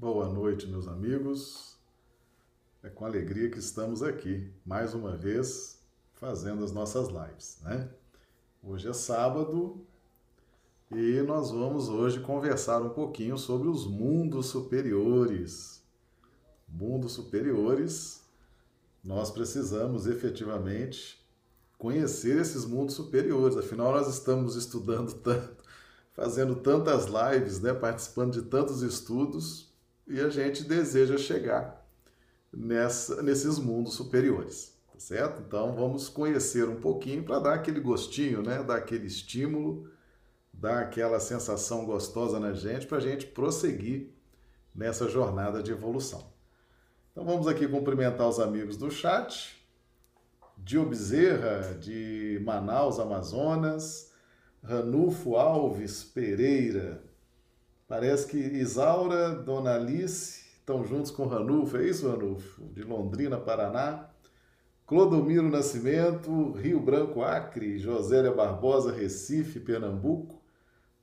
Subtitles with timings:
[0.00, 1.76] Boa noite, meus amigos.
[2.82, 5.78] É com alegria que estamos aqui, mais uma vez,
[6.14, 7.86] fazendo as nossas lives, né?
[8.62, 9.84] Hoje é sábado
[10.90, 15.82] e nós vamos hoje conversar um pouquinho sobre os mundos superiores.
[16.66, 18.22] Mundos superiores,
[19.04, 21.22] nós precisamos efetivamente
[21.76, 25.62] conhecer esses mundos superiores, afinal, nós estamos estudando tanto,
[26.14, 27.74] fazendo tantas lives, né?
[27.74, 29.69] participando de tantos estudos
[30.06, 31.86] e a gente deseja chegar
[32.52, 35.42] nessa, nesses mundos superiores, tá certo?
[35.46, 38.62] Então vamos conhecer um pouquinho para dar aquele gostinho, né?
[38.62, 39.90] Dar aquele estímulo,
[40.52, 44.10] dar aquela sensação gostosa na gente para a gente prosseguir
[44.74, 46.32] nessa jornada de evolução.
[47.12, 49.58] Então vamos aqui cumprimentar os amigos do chat.
[50.56, 54.10] Dio Bezerra, de Manaus, Amazonas.
[54.62, 57.02] Ranulfo Alves Pereira,
[57.90, 62.62] Parece que Isaura, Dona Alice estão juntos com Ranulfo, é isso, Ranulfo?
[62.66, 64.08] De Londrina, Paraná.
[64.86, 67.80] Clodomiro Nascimento, Rio Branco, Acre.
[67.80, 70.40] Josélia Barbosa, Recife, Pernambuco.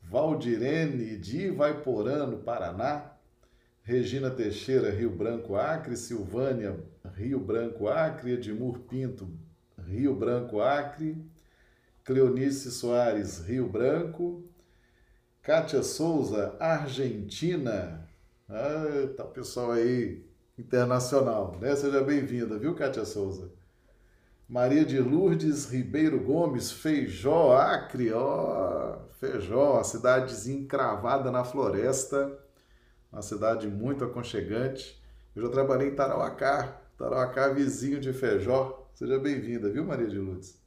[0.01, 3.11] Valdirene de Ivaiporã, Paraná.
[3.83, 5.97] Regina Teixeira, Rio Branco, Acre.
[5.97, 6.79] Silvânia,
[7.17, 8.31] Rio Branco, Acre.
[8.31, 9.29] Edmur Pinto,
[9.77, 11.21] Rio Branco, Acre.
[12.05, 14.46] Cleonice Soares, Rio Branco.
[15.47, 18.05] Kátia Souza, Argentina.
[18.49, 20.21] Ah, tá o pessoal aí
[20.59, 21.73] internacional, né?
[21.73, 23.49] Seja bem-vinda, viu, Kátia Souza?
[24.49, 32.37] Maria de Lourdes Ribeiro Gomes, Feijó, Acre, ó, Feijó, cidadezinha encravada na floresta,
[33.09, 35.01] uma cidade muito aconchegante.
[35.33, 38.85] Eu já trabalhei em Tarauacá, Tarauacá vizinho de Feijó.
[38.93, 40.61] Seja bem-vinda, viu, Maria de Lourdes?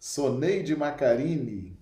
[0.00, 1.79] Soneide Macarini,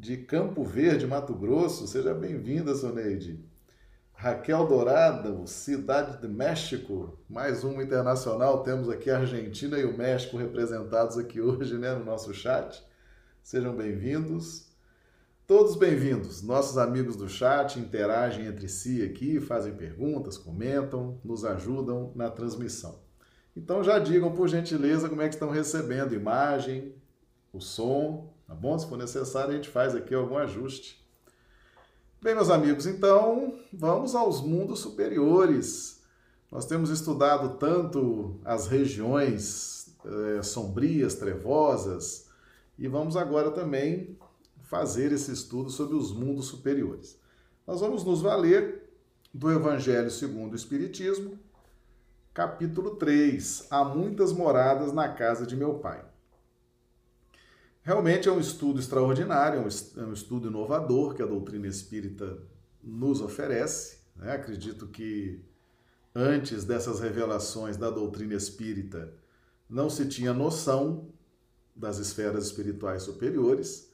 [0.00, 1.86] de Campo Verde, Mato Grosso.
[1.86, 3.38] Seja bem-vinda, Soneide.
[4.14, 8.62] Raquel Dourado, Cidade de México, mais um internacional.
[8.62, 12.82] Temos aqui a Argentina e o México representados aqui hoje né, no nosso chat.
[13.42, 14.70] Sejam bem-vindos.
[15.46, 16.42] Todos bem-vindos.
[16.42, 23.00] Nossos amigos do chat interagem entre si aqui, fazem perguntas, comentam, nos ajudam na transmissão.
[23.54, 26.94] Então já digam, por gentileza, como é que estão recebendo imagem,
[27.52, 28.76] o som, Tá bom?
[28.76, 31.00] Se for necessário, a gente faz aqui algum ajuste.
[32.20, 36.02] Bem, meus amigos, então vamos aos mundos superiores.
[36.50, 42.28] Nós temos estudado tanto as regiões é, sombrias, trevosas,
[42.76, 44.18] e vamos agora também
[44.62, 47.20] fazer esse estudo sobre os mundos superiores.
[47.64, 48.90] Nós vamos nos valer
[49.32, 51.38] do Evangelho segundo o Espiritismo,
[52.34, 53.68] capítulo 3.
[53.70, 56.09] Há muitas moradas na casa de meu pai.
[57.82, 62.38] Realmente é um estudo extraordinário, é um estudo inovador que a doutrina espírita
[62.82, 63.98] nos oferece.
[64.16, 64.32] Né?
[64.32, 65.42] Acredito que
[66.14, 69.12] antes dessas revelações da doutrina espírita
[69.68, 71.08] não se tinha noção
[71.74, 73.90] das esferas espirituais superiores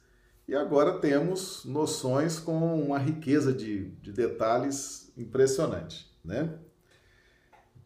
[0.47, 6.57] e agora temos noções com uma riqueza de, de detalhes impressionante, né?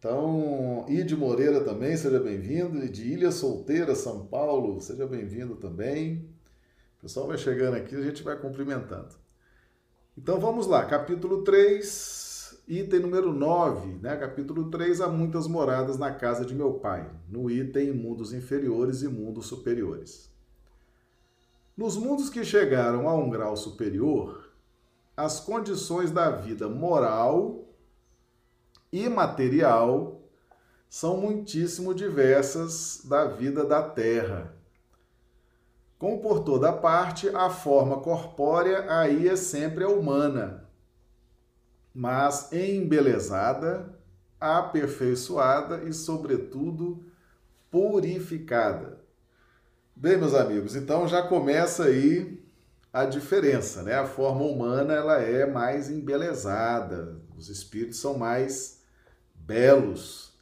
[0.04, 2.88] Então, Ide Moreira também, seja bem-vindo.
[2.88, 6.28] De Ilha Solteira, São Paulo, seja bem-vindo também.
[6.98, 9.14] O pessoal vai chegando aqui, a gente vai cumprimentando.
[10.18, 14.16] Então vamos lá, capítulo 3, item número 9, né?
[14.16, 19.08] Capítulo 3, há muitas moradas na casa de meu pai, no item mundos inferiores e
[19.08, 20.32] mundos superiores.
[21.76, 24.52] Nos mundos que chegaram a um grau superior,
[25.16, 27.71] as condições da vida moral
[28.92, 30.20] e material
[30.88, 34.54] são muitíssimo diversas da vida da Terra.
[35.98, 40.68] Como por toda parte, a forma corpórea aí é sempre a humana,
[41.94, 43.98] mas embelezada,
[44.38, 47.04] aperfeiçoada e, sobretudo,
[47.70, 49.00] purificada.
[49.96, 52.44] Bem, meus amigos, então já começa aí
[52.92, 53.94] a diferença, né?
[53.94, 58.81] A forma humana ela é mais embelezada, os espíritos são mais
[59.52, 60.32] belos,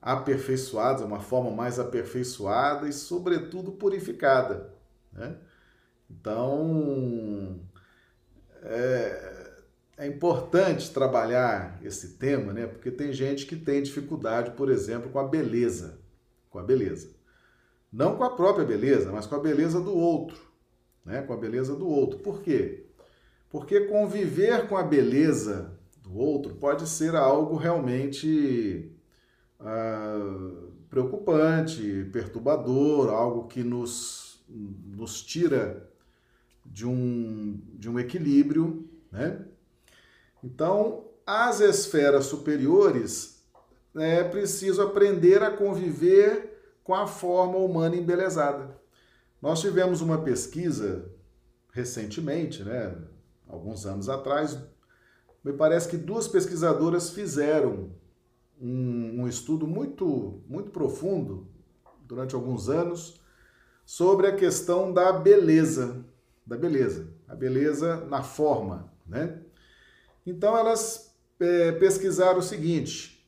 [0.00, 4.72] aperfeiçoados, é uma forma mais aperfeiçoada e, sobretudo, purificada.
[5.12, 5.36] Né?
[6.10, 7.60] Então,
[8.62, 9.52] é,
[9.98, 12.66] é importante trabalhar esse tema, né?
[12.66, 16.00] porque tem gente que tem dificuldade, por exemplo, com a beleza.
[16.48, 17.10] Com a beleza.
[17.92, 20.40] Não com a própria beleza, mas com a beleza do outro.
[21.04, 21.20] Né?
[21.22, 22.20] Com a beleza do outro.
[22.20, 22.86] Por quê?
[23.50, 25.78] Porque conviver com a beleza
[26.10, 28.90] do outro pode ser algo realmente
[29.60, 30.18] ah,
[30.88, 35.88] preocupante, perturbador, algo que nos, nos tira
[36.66, 39.44] de um, de um equilíbrio, né?
[40.42, 43.44] Então, as esferas superiores
[43.94, 48.76] é preciso aprender a conviver com a forma humana embelezada.
[49.40, 51.08] Nós tivemos uma pesquisa
[51.72, 52.96] recentemente, né,
[53.48, 54.58] alguns anos atrás,
[55.42, 57.90] me parece que duas pesquisadoras fizeram
[58.60, 61.46] um, um estudo muito, muito profundo
[62.02, 63.20] durante alguns anos
[63.84, 66.04] sobre a questão da beleza,
[66.46, 69.38] da beleza, a beleza na forma, né?
[70.26, 73.26] Então elas é, pesquisaram o seguinte,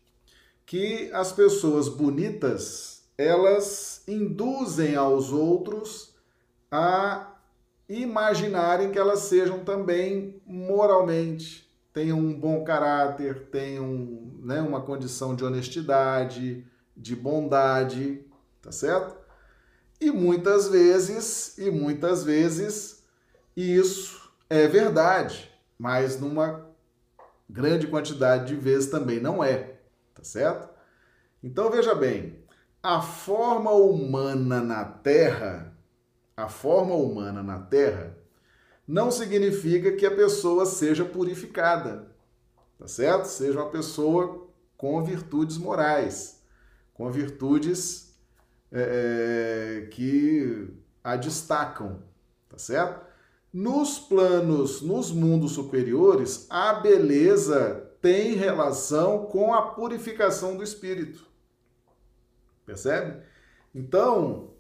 [0.66, 6.14] que as pessoas bonitas elas induzem aos outros
[6.70, 7.34] a
[7.88, 11.61] imaginarem que elas sejam também moralmente,
[11.92, 16.66] tenham um bom caráter, tenham né, uma condição de honestidade,
[16.96, 18.24] de bondade,
[18.60, 19.16] tá certo?
[20.00, 23.04] E muitas vezes, e muitas vezes,
[23.56, 26.66] isso é verdade, mas numa
[27.48, 29.76] grande quantidade de vezes também não é,
[30.14, 30.68] tá certo?
[31.42, 32.42] Então veja bem,
[32.82, 35.76] a forma humana na Terra,
[36.36, 38.16] a forma humana na Terra,
[38.86, 42.10] não significa que a pessoa seja purificada,
[42.78, 43.26] tá certo?
[43.26, 46.42] Seja uma pessoa com virtudes morais,
[46.94, 48.14] com virtudes
[48.70, 50.68] é, é, que
[51.04, 52.02] a destacam,
[52.48, 53.06] tá certo?
[53.52, 61.24] Nos planos, nos mundos superiores, a beleza tem relação com a purificação do espírito.
[62.64, 63.22] Percebe?
[63.74, 64.50] Então,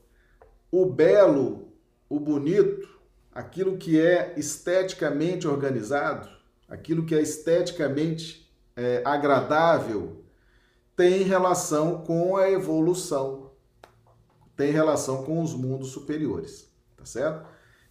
[0.70, 1.72] o belo,
[2.08, 2.91] o bonito,
[3.32, 6.28] aquilo que é esteticamente organizado,
[6.68, 10.22] aquilo que é esteticamente é, agradável,
[10.94, 13.50] tem relação com a evolução,
[14.54, 17.46] tem relação com os mundos superiores, tá certo?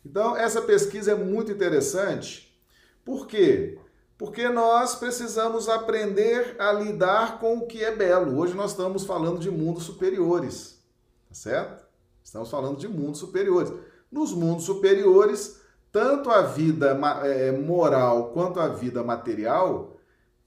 [0.06, 2.60] Então, essa pesquisa é muito interessante.
[3.04, 3.80] Por quê?
[4.18, 8.38] Porque nós precisamos aprender a lidar com o que é belo.
[8.38, 10.80] Hoje nós estamos falando de mundos superiores,
[11.28, 11.84] tá certo?
[12.24, 13.74] Estamos falando de mundos superiores.
[14.12, 15.62] Nos mundos superiores,
[15.92, 19.98] tanto a vida é, moral quanto a vida material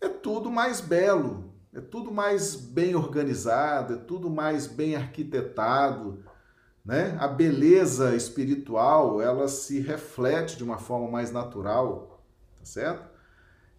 [0.01, 6.23] é tudo mais belo, é tudo mais bem organizado, é tudo mais bem arquitetado,
[6.85, 7.17] né?
[7.19, 12.23] A beleza espiritual, ela se reflete de uma forma mais natural,
[12.59, 13.15] tá certo?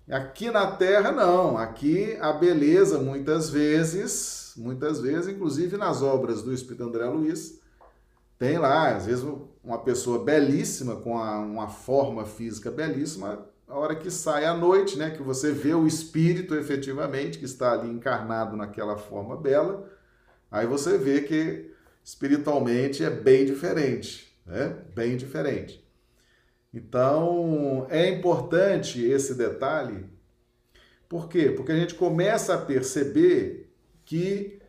[0.09, 6.53] Aqui na Terra não, aqui a beleza muitas vezes, muitas vezes, inclusive nas obras do
[6.53, 7.59] Espírito André Luiz,
[8.37, 9.25] tem lá, às vezes,
[9.65, 14.95] uma pessoa belíssima, com a, uma forma física belíssima, a hora que sai à noite,
[14.95, 19.89] né, que você vê o espírito efetivamente, que está ali encarnado naquela forma bela,
[20.51, 21.71] aí você vê que
[22.03, 24.77] espiritualmente é bem diferente, né?
[24.93, 25.83] Bem diferente.
[26.71, 30.05] Então, é importante esse detalhe.
[31.09, 31.49] Por quê?
[31.49, 33.73] Porque a gente começa a perceber
[34.03, 34.59] que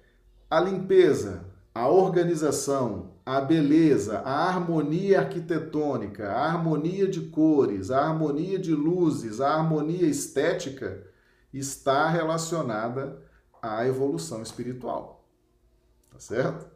[0.49, 1.45] a limpeza,
[1.75, 9.41] a organização, a beleza, a harmonia arquitetônica, a harmonia de cores, a harmonia de luzes,
[9.41, 11.05] a harmonia estética
[11.53, 13.21] está relacionada
[13.61, 15.27] à evolução espiritual.
[16.09, 16.67] Tá certo?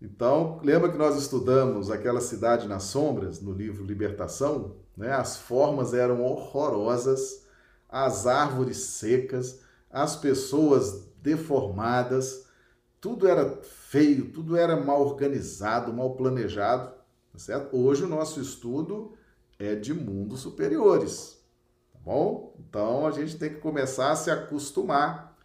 [0.00, 4.76] Então, lembra que nós estudamos aquela cidade nas sombras no livro Libertação?
[4.96, 5.12] Né?
[5.12, 7.44] As formas eram horrorosas,
[7.86, 12.45] as árvores secas, as pessoas deformadas,
[13.06, 16.92] tudo era feio, tudo era mal organizado, mal planejado,
[17.32, 17.76] tá certo?
[17.76, 19.12] Hoje o nosso estudo
[19.60, 21.40] é de mundos superiores,
[21.92, 22.56] tá bom?
[22.58, 25.38] Então a gente tem que começar a se acostumar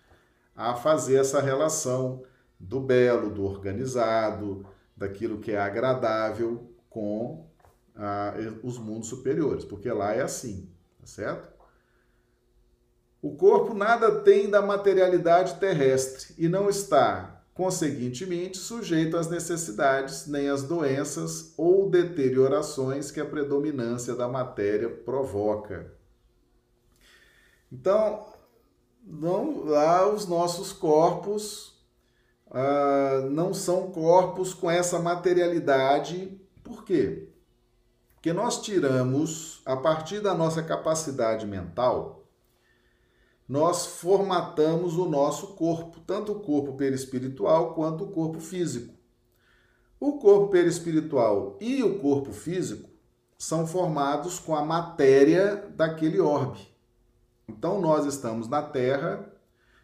[0.56, 2.24] a fazer essa relação
[2.60, 4.66] do belo, do organizado,
[4.98, 7.46] daquilo que é agradável com
[7.96, 10.68] ah, os mundos superiores, porque lá é assim,
[11.00, 11.48] tá certo?
[13.22, 20.50] O corpo nada tem da materialidade terrestre e não está conseguintemente sujeito às necessidades, nem
[20.50, 25.94] às doenças ou deteriorações que a predominância da matéria provoca.
[27.72, 28.26] Então,
[29.04, 31.72] não, lá os nossos corpos
[32.52, 36.40] ah, não são corpos com essa materialidade.
[36.64, 37.30] Por quê?
[38.14, 42.21] Porque nós tiramos, a partir da nossa capacidade mental,
[43.52, 48.94] nós formatamos o nosso corpo, tanto o corpo perispiritual quanto o corpo físico.
[50.00, 52.90] O corpo perispiritual e o corpo físico
[53.38, 56.66] são formados com a matéria daquele orbe.
[57.46, 59.30] Então nós estamos na Terra,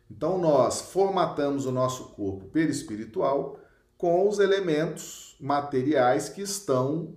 [0.09, 3.59] então nós formatamos o nosso corpo perispiritual
[3.97, 7.15] com os elementos materiais que estão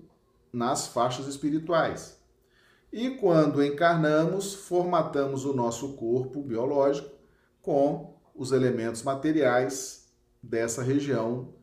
[0.52, 2.19] nas faixas espirituais.
[2.92, 7.10] E quando encarnamos, formatamos o nosso corpo biológico
[7.62, 10.08] com os elementos materiais
[10.42, 11.54] dessa região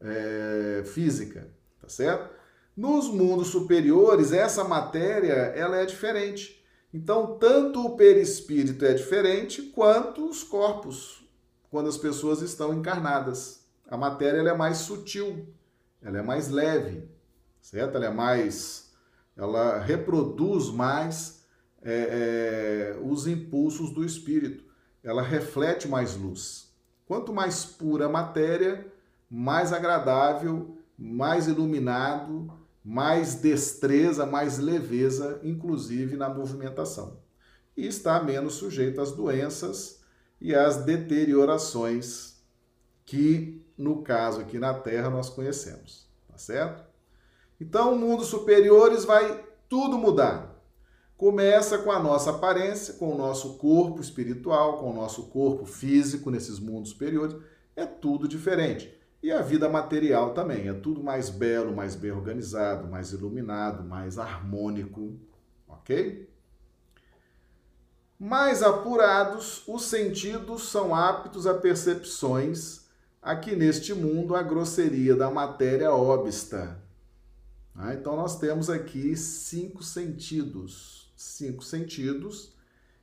[0.00, 1.48] é, física,
[1.80, 2.30] tá certo?
[2.76, 6.62] Nos mundos superiores, essa matéria ela é diferente.
[6.92, 11.26] Então, tanto o perispírito é diferente quanto os corpos,
[11.70, 13.66] quando as pessoas estão encarnadas.
[13.88, 15.46] A matéria ela é mais sutil,
[16.02, 17.08] ela é mais leve,
[17.60, 17.96] certo?
[17.96, 18.91] Ela é mais,
[19.36, 21.44] ela reproduz mais
[21.82, 24.64] é, é, os impulsos do espírito.
[25.02, 26.72] Ela reflete mais luz.
[27.06, 28.86] Quanto mais pura a matéria,
[29.30, 37.20] mais agradável, mais iluminado mais destreza, mais leveza, inclusive na movimentação.
[37.76, 40.00] E está menos sujeito às doenças
[40.40, 42.42] e às deteriorações
[43.04, 46.08] que, no caso aqui na Terra, nós conhecemos.
[46.28, 46.84] Tá certo?
[47.62, 50.52] Então, mundos superiores vai tudo mudar.
[51.16, 56.28] Começa com a nossa aparência, com o nosso corpo espiritual, com o nosso corpo físico
[56.28, 57.36] nesses mundos superiores.
[57.76, 58.92] É tudo diferente.
[59.22, 64.18] E a vida material também, é tudo mais belo, mais bem organizado, mais iluminado, mais
[64.18, 65.16] harmônico,
[65.68, 66.28] ok?
[68.18, 72.80] Mais apurados, os sentidos são aptos a percepções.
[73.22, 76.81] Aqui neste mundo, a grosseria da matéria obsta.
[77.74, 81.12] Ah, então, nós temos aqui cinco sentidos.
[81.16, 82.52] Cinco sentidos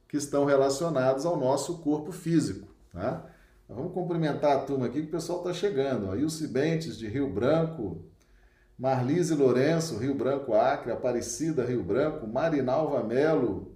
[0.07, 2.67] que estão relacionados ao nosso corpo físico.
[2.91, 3.25] Tá?
[3.67, 6.15] Vamos cumprimentar a turma aqui que o pessoal está chegando.
[6.15, 8.03] Ilse Bentes, de Rio Branco,
[8.77, 13.75] Marlise Lourenço, Rio Branco Acre, Aparecida, Rio Branco, Marinalva Melo,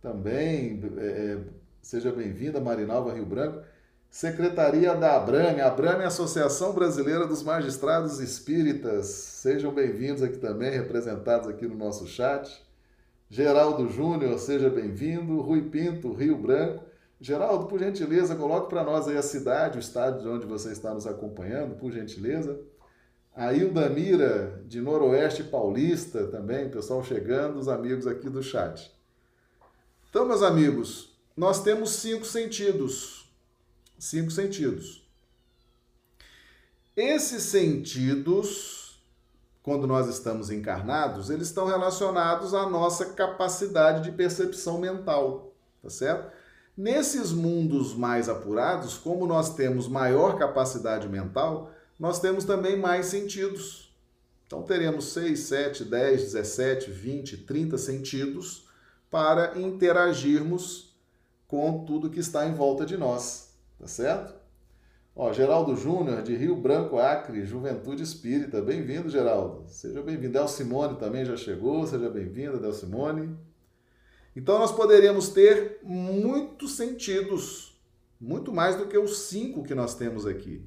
[0.00, 1.38] também, é, é
[1.82, 3.62] seja bem-vinda, Marinalva Rio Branco.
[4.10, 11.64] Secretaria da Abrame, Abrame Associação Brasileira dos Magistrados Espíritas, sejam bem-vindos aqui também, representados aqui
[11.64, 12.60] no nosso chat.
[13.28, 15.40] Geraldo Júnior, seja bem-vindo.
[15.40, 16.84] Rui Pinto, Rio Branco.
[17.20, 20.92] Geraldo, por gentileza, coloque para nós aí a cidade, o estado de onde você está
[20.92, 22.58] nos acompanhando, por gentileza.
[23.32, 28.90] A Hilda Mira, de Noroeste Paulista, também, pessoal chegando, os amigos aqui do chat.
[30.10, 33.19] Então, meus amigos, nós temos cinco sentidos.
[34.00, 35.06] Cinco sentidos.
[36.96, 38.98] Esses sentidos,
[39.62, 45.52] quando nós estamos encarnados, eles estão relacionados à nossa capacidade de percepção mental,
[45.82, 46.32] tá certo?
[46.74, 53.94] Nesses mundos mais apurados, como nós temos maior capacidade mental, nós temos também mais sentidos.
[54.46, 58.66] Então teremos 6, 7, 10, 17, 20, 30 sentidos
[59.10, 60.96] para interagirmos
[61.46, 63.49] com tudo que está em volta de nós,
[63.80, 64.34] tá certo?
[65.16, 68.60] Ó, Geraldo Júnior, de Rio Branco, Acre, Juventude Espírita.
[68.60, 69.64] Bem-vindo, Geraldo.
[69.68, 70.34] Seja bem-vindo.
[70.34, 71.86] Del Simone também já chegou.
[71.86, 73.34] Seja bem-vinda, Del Simone.
[74.36, 77.80] Então nós poderíamos ter muitos sentidos,
[78.20, 80.62] muito mais do que os cinco que nós temos aqui.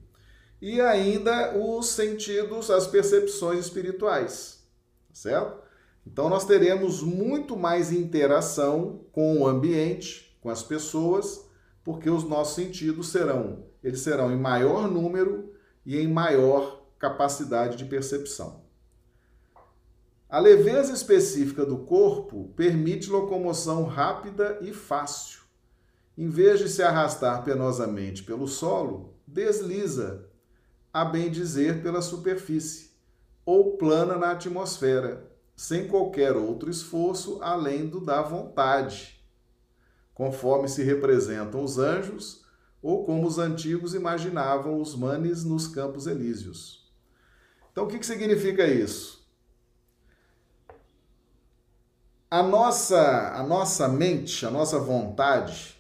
[0.60, 4.64] E ainda os sentidos, as percepções espirituais,
[5.14, 5.62] certo?
[6.06, 11.46] Então nós teremos muito mais interação com o ambiente, com as pessoas,
[11.84, 15.54] porque os nossos sentidos serão, eles serão em maior número
[15.86, 18.64] e em maior capacidade de percepção.
[20.30, 25.42] A leveza específica do corpo permite locomoção rápida e fácil.
[26.18, 30.26] Em vez de se arrastar penosamente pelo solo, desliza,
[30.92, 32.92] a bem dizer, pela superfície,
[33.46, 39.23] ou plana na atmosfera, sem qualquer outro esforço além do da vontade,
[40.14, 42.46] conforme se representam os anjos
[42.82, 46.92] ou como os antigos imaginavam os manes nos campos elíseos.
[47.72, 49.24] Então, o que significa isso?
[52.34, 55.80] a nossa, a nossa mente, a nossa vontade,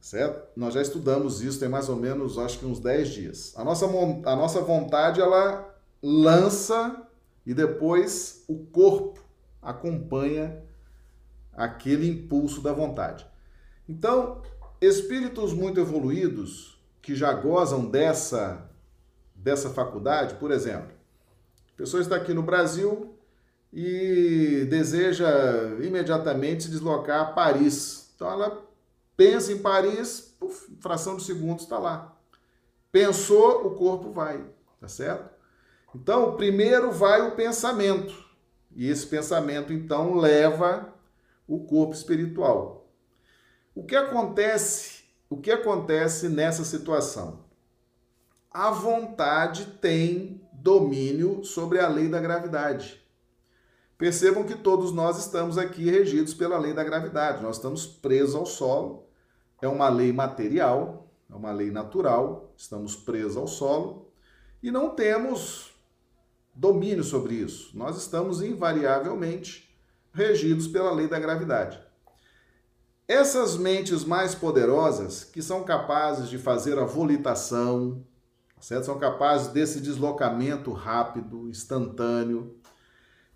[0.00, 0.56] certo?
[0.56, 3.52] Nós já estudamos isso tem mais ou menos, acho que uns 10 dias.
[3.56, 7.04] A nossa, a nossa vontade, ela lança
[7.44, 9.18] e depois o corpo
[9.60, 10.62] acompanha
[11.52, 13.26] aquele impulso da vontade.
[13.88, 14.42] Então,
[14.80, 18.68] espíritos muito evoluídos que já gozam dessa
[19.34, 20.92] dessa faculdade, por exemplo,
[21.74, 23.12] a pessoa está aqui no Brasil,
[23.72, 25.28] e deseja
[25.80, 28.12] imediatamente se deslocar a Paris.
[28.14, 28.62] Então ela
[29.16, 32.14] pensa em Paris, puf, fração de segundos está lá.
[32.90, 34.44] Pensou, o corpo vai,
[34.78, 35.32] tá certo?
[35.94, 38.14] Então, primeiro vai o pensamento.
[38.74, 40.92] E esse pensamento então leva
[41.46, 42.81] o corpo espiritual.
[43.74, 45.04] O que acontece?
[45.30, 47.46] O que acontece nessa situação?
[48.50, 53.02] A vontade tem domínio sobre a lei da gravidade.
[53.96, 57.42] Percebam que todos nós estamos aqui regidos pela lei da gravidade.
[57.42, 59.08] Nós estamos presos ao solo.
[59.62, 62.52] É uma lei material, é uma lei natural.
[62.54, 64.12] Estamos presos ao solo
[64.62, 65.72] e não temos
[66.54, 67.76] domínio sobre isso.
[67.76, 69.74] Nós estamos invariavelmente
[70.12, 71.81] regidos pela lei da gravidade.
[73.12, 78.02] Essas mentes mais poderosas, que são capazes de fazer a volitação,
[78.58, 78.86] certo?
[78.86, 82.56] são capazes desse deslocamento rápido, instantâneo,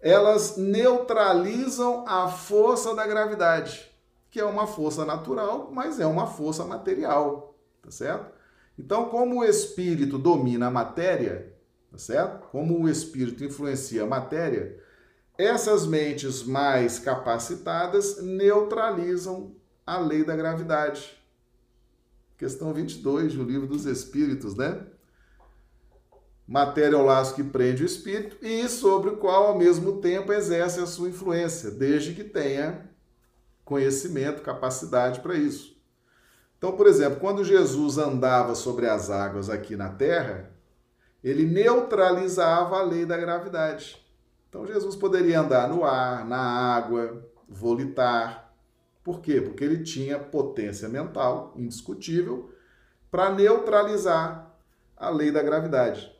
[0.00, 3.86] elas neutralizam a força da gravidade,
[4.30, 8.32] que é uma força natural, mas é uma força material, tá certo?
[8.78, 11.54] Então, como o espírito domina a matéria,
[11.92, 12.48] tá certo?
[12.48, 14.82] Como o espírito influencia a matéria,
[15.36, 19.54] essas mentes mais capacitadas neutralizam
[19.86, 21.16] a lei da gravidade.
[22.36, 24.84] Questão 22 do livro dos Espíritos, né?
[26.46, 30.32] Matéria é o laço que prende o espírito e sobre o qual, ao mesmo tempo,
[30.32, 32.88] exerce a sua influência, desde que tenha
[33.64, 35.76] conhecimento, capacidade para isso.
[36.56, 40.52] Então, por exemplo, quando Jesus andava sobre as águas aqui na terra,
[41.22, 44.00] ele neutralizava a lei da gravidade.
[44.48, 48.45] Então Jesus poderia andar no ar, na água, volitar.
[49.06, 49.40] Por quê?
[49.40, 52.50] Porque ele tinha potência mental indiscutível
[53.08, 54.52] para neutralizar
[54.96, 56.12] a lei da gravidade.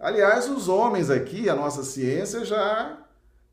[0.00, 3.06] Aliás, os homens aqui, a nossa ciência já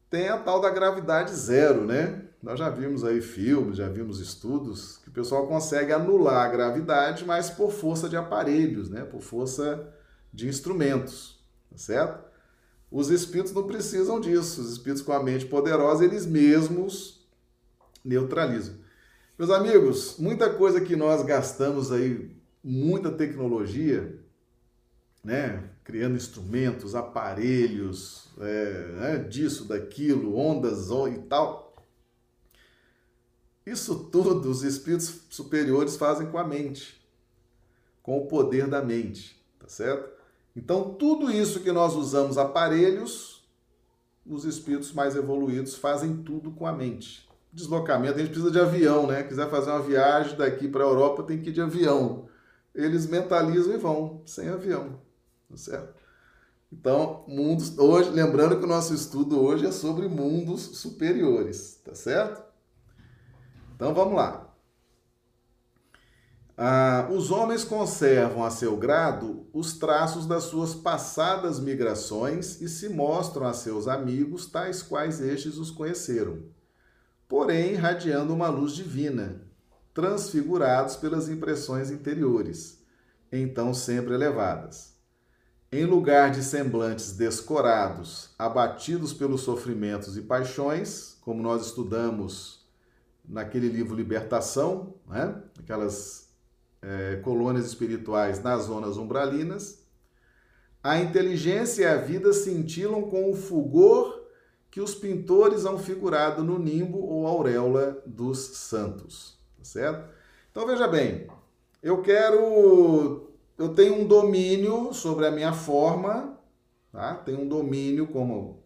[0.10, 2.22] tem a tal da gravidade zero, né?
[2.42, 7.26] Nós já vimos aí filmes, já vimos estudos que o pessoal consegue anular a gravidade,
[7.26, 9.04] mas por força de aparelhos, né?
[9.04, 9.94] Por força
[10.34, 12.24] de instrumentos, tá certo?
[12.90, 14.62] Os espíritos não precisam disso.
[14.62, 17.19] Os espíritos com a mente poderosa, eles mesmos
[18.04, 18.76] neutralizam.
[19.38, 24.20] Meus amigos, muita coisa que nós gastamos aí, muita tecnologia,
[25.24, 25.70] né?
[25.84, 29.18] Criando instrumentos, aparelhos, é, né?
[29.18, 31.74] disso, daquilo, ondas e tal.
[33.66, 37.00] Isso tudo os espíritos superiores fazem com a mente,
[38.02, 40.12] com o poder da mente, tá certo?
[40.56, 43.48] Então, tudo isso que nós usamos aparelhos,
[44.26, 47.29] os espíritos mais evoluídos fazem tudo com a mente.
[47.52, 49.24] Deslocamento, a gente precisa de avião, né?
[49.24, 52.28] Quiser fazer uma viagem daqui para a Europa, tem que ir de avião.
[52.76, 55.02] Eles mentalizam e vão, sem avião,
[55.50, 55.94] tá certo?
[56.72, 62.44] Então, mundos, hoje, lembrando que o nosso estudo hoje é sobre mundos superiores, tá certo?
[63.76, 64.54] Então vamos lá.
[66.56, 72.90] Ah, os homens conservam a seu grado os traços das suas passadas migrações e se
[72.90, 76.44] mostram a seus amigos tais quais estes os conheceram,
[77.30, 79.40] porém irradiando uma luz divina,
[79.94, 82.84] transfigurados pelas impressões interiores,
[83.32, 84.96] então sempre elevadas.
[85.72, 92.68] Em lugar de semblantes descorados, abatidos pelos sofrimentos e paixões, como nós estudamos
[93.24, 95.40] naquele livro Libertação, né?
[95.60, 96.30] aquelas
[96.82, 99.84] é, colônias espirituais nas zonas umbralinas,
[100.82, 104.19] a inteligência e a vida cintilam com o fulgor
[104.72, 110.10] que os pintores hão figurado no nimbo ou auréola dos santos, tá certo?
[110.52, 111.28] Então veja bem,
[111.82, 116.38] eu quero, eu tenho um domínio sobre a minha forma,
[116.92, 117.16] tá?
[117.16, 118.60] Tenho um domínio como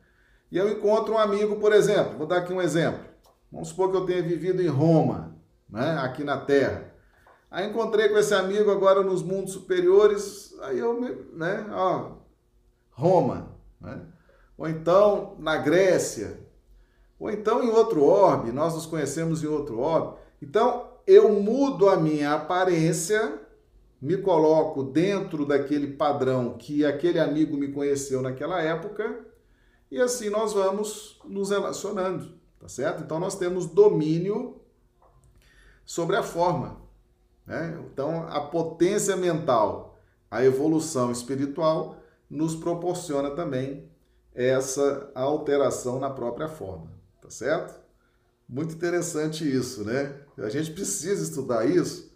[0.53, 3.03] e eu encontro um amigo, por exemplo, vou dar aqui um exemplo.
[3.51, 5.35] Vamos supor que eu tenha vivido em Roma,
[5.67, 6.93] né, aqui na Terra.
[7.49, 11.01] Aí encontrei com esse amigo agora nos mundos superiores, aí eu,
[11.33, 12.17] né, ó,
[12.91, 13.99] Roma, né?
[14.57, 16.39] Ou então na Grécia,
[17.19, 20.17] ou então em outro orbe, nós nos conhecemos em outro orbe.
[20.41, 23.39] Então eu mudo a minha aparência,
[24.01, 29.25] me coloco dentro daquele padrão que aquele amigo me conheceu naquela época,
[29.89, 33.03] e assim nós vamos nos relacionando, tá certo?
[33.03, 34.59] Então nós temos domínio
[35.85, 36.81] sobre a forma.
[37.45, 37.79] Né?
[37.91, 39.97] Então, a potência mental,
[40.31, 41.97] a evolução espiritual,
[42.29, 43.89] nos proporciona também
[44.35, 46.91] essa alteração na própria forma,
[47.21, 47.79] tá certo?
[48.47, 50.15] Muito interessante isso, né?
[50.37, 52.11] A gente precisa estudar isso,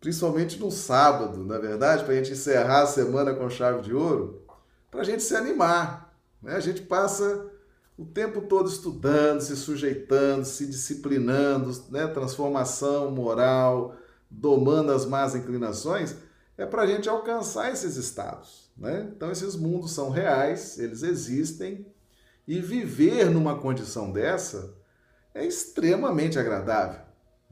[0.00, 3.94] principalmente no sábado, na é verdade, para a gente encerrar a semana com chave de
[3.94, 4.42] ouro,
[4.90, 6.14] para a gente se animar.
[6.42, 6.54] Né?
[6.54, 7.50] A gente passa
[7.96, 12.06] o tempo todo estudando, se sujeitando, se disciplinando, né?
[12.08, 13.96] transformação moral,
[14.30, 16.14] domando as más inclinações,
[16.56, 18.70] é para a gente alcançar esses estados.
[18.76, 19.08] Né?
[19.14, 21.86] Então, esses mundos são reais, eles existem,
[22.46, 24.74] e viver numa condição dessa
[25.34, 27.00] é extremamente agradável.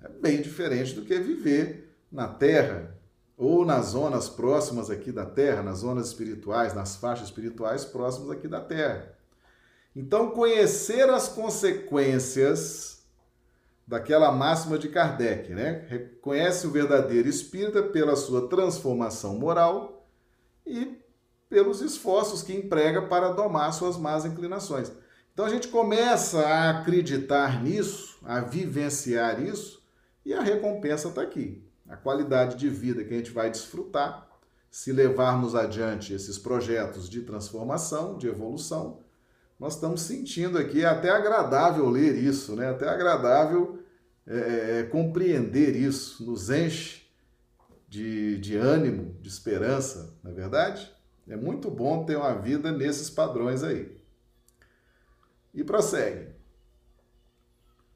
[0.03, 2.97] É bem diferente do que viver na Terra
[3.37, 8.47] ou nas zonas próximas aqui da Terra, nas zonas espirituais, nas faixas espirituais próximas aqui
[8.47, 9.17] da Terra.
[9.95, 12.92] Então, conhecer as consequências
[13.93, 15.85] daquela máxima de Kardec, né?
[15.87, 20.09] Reconhece o verdadeiro espírita pela sua transformação moral
[20.67, 20.97] e
[21.47, 24.91] pelos esforços que emprega para domar suas más inclinações.
[25.35, 29.83] Então a gente começa a acreditar nisso, a vivenciar isso,
[30.25, 31.63] e a recompensa está aqui.
[31.87, 34.27] A qualidade de vida que a gente vai desfrutar
[34.71, 39.01] se levarmos adiante esses projetos de transformação, de evolução,
[39.61, 42.71] nós estamos sentindo aqui, é até agradável ler isso, né?
[42.71, 43.82] até agradável
[44.27, 47.03] é, é, é, compreender isso, nos enche
[47.89, 50.91] de, de ânimo, de esperança, não é verdade?
[51.29, 54.01] É muito bom ter uma vida nesses padrões aí.
[55.53, 56.31] E prossegue.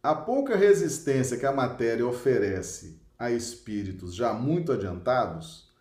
[0.02, 5.72] A pouca resistência que a matéria oferece a espíritos já muito adiantados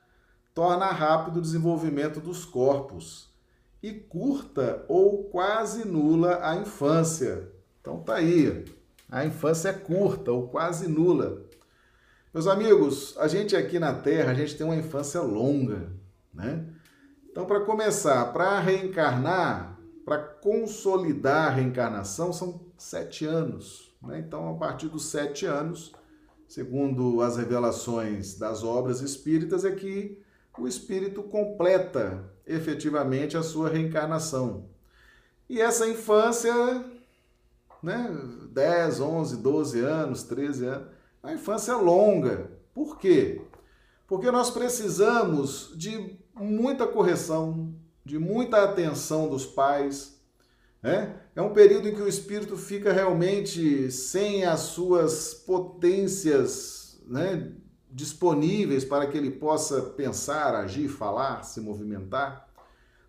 [0.54, 3.30] torna rápido o desenvolvimento dos corpos
[3.84, 7.52] e curta ou quase nula a infância.
[7.82, 8.66] Então tá aí,
[9.10, 11.44] a infância é curta ou quase nula.
[12.34, 15.92] Meus amigos, a gente aqui na Terra, a gente tem uma infância longa,
[16.34, 16.66] né?
[17.30, 23.94] Então, para começar, para reencarnar, para consolidar a reencarnação, são sete anos.
[24.02, 24.20] Né?
[24.20, 25.94] Então, a partir dos sete anos,
[26.48, 30.22] segundo as revelações das obras espíritas, é que
[30.58, 34.70] o espírito completa efetivamente a sua reencarnação.
[35.50, 36.54] E essa infância,
[37.86, 38.10] né,
[38.52, 40.88] 10, 11, 12 anos, 13 anos,
[41.22, 42.50] a infância é longa.
[42.74, 43.42] Por quê?
[44.08, 50.20] Porque nós precisamos de muita correção, de muita atenção dos pais.
[50.82, 51.16] Né?
[51.36, 57.52] É um período em que o espírito fica realmente sem as suas potências né,
[57.92, 62.50] disponíveis para que ele possa pensar, agir, falar, se movimentar.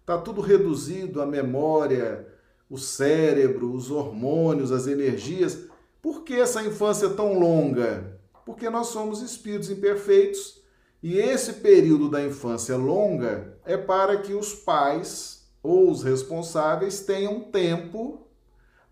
[0.02, 2.35] Está tudo reduzido a memória,
[2.68, 5.66] o cérebro, os hormônios, as energias.
[6.02, 8.18] Por que essa infância tão longa?
[8.44, 10.62] Porque nós somos espíritos imperfeitos
[11.02, 17.40] e esse período da infância longa é para que os pais ou os responsáveis tenham
[17.40, 18.26] tempo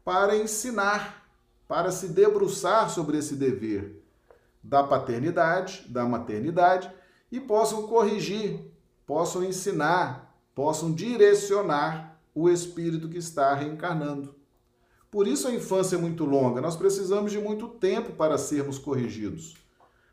[0.05, 1.27] para ensinar,
[1.67, 4.03] para se debruçar sobre esse dever
[4.63, 6.91] da paternidade, da maternidade
[7.31, 8.61] e possam corrigir,
[9.07, 14.35] possam ensinar, possam direcionar o espírito que está reencarnando.
[15.11, 19.55] Por isso a infância é muito longa, nós precisamos de muito tempo para sermos corrigidos,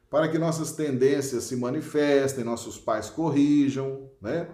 [0.10, 4.48] para que nossas tendências se manifestem, nossos pais corrijam, né?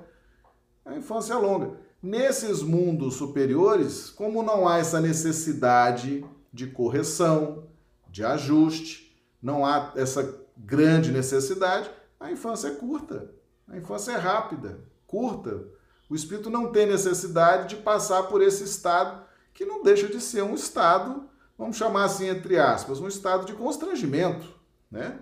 [0.86, 1.78] A infância é longa.
[2.02, 7.68] Nesses mundos superiores, como não há essa necessidade de correção,
[8.10, 13.32] de ajuste, não há essa grande necessidade, a infância é curta,
[13.68, 15.76] a infância é rápida, curta.
[16.10, 20.44] O espírito não tem necessidade de passar por esse estado que não deixa de ser
[20.44, 24.48] um estado, vamos chamar assim entre aspas, um estado de constrangimento,
[24.90, 25.20] né?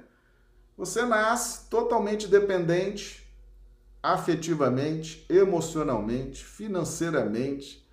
[0.77, 3.25] Você nasce totalmente dependente
[4.03, 7.87] afetivamente, emocionalmente, financeiramente,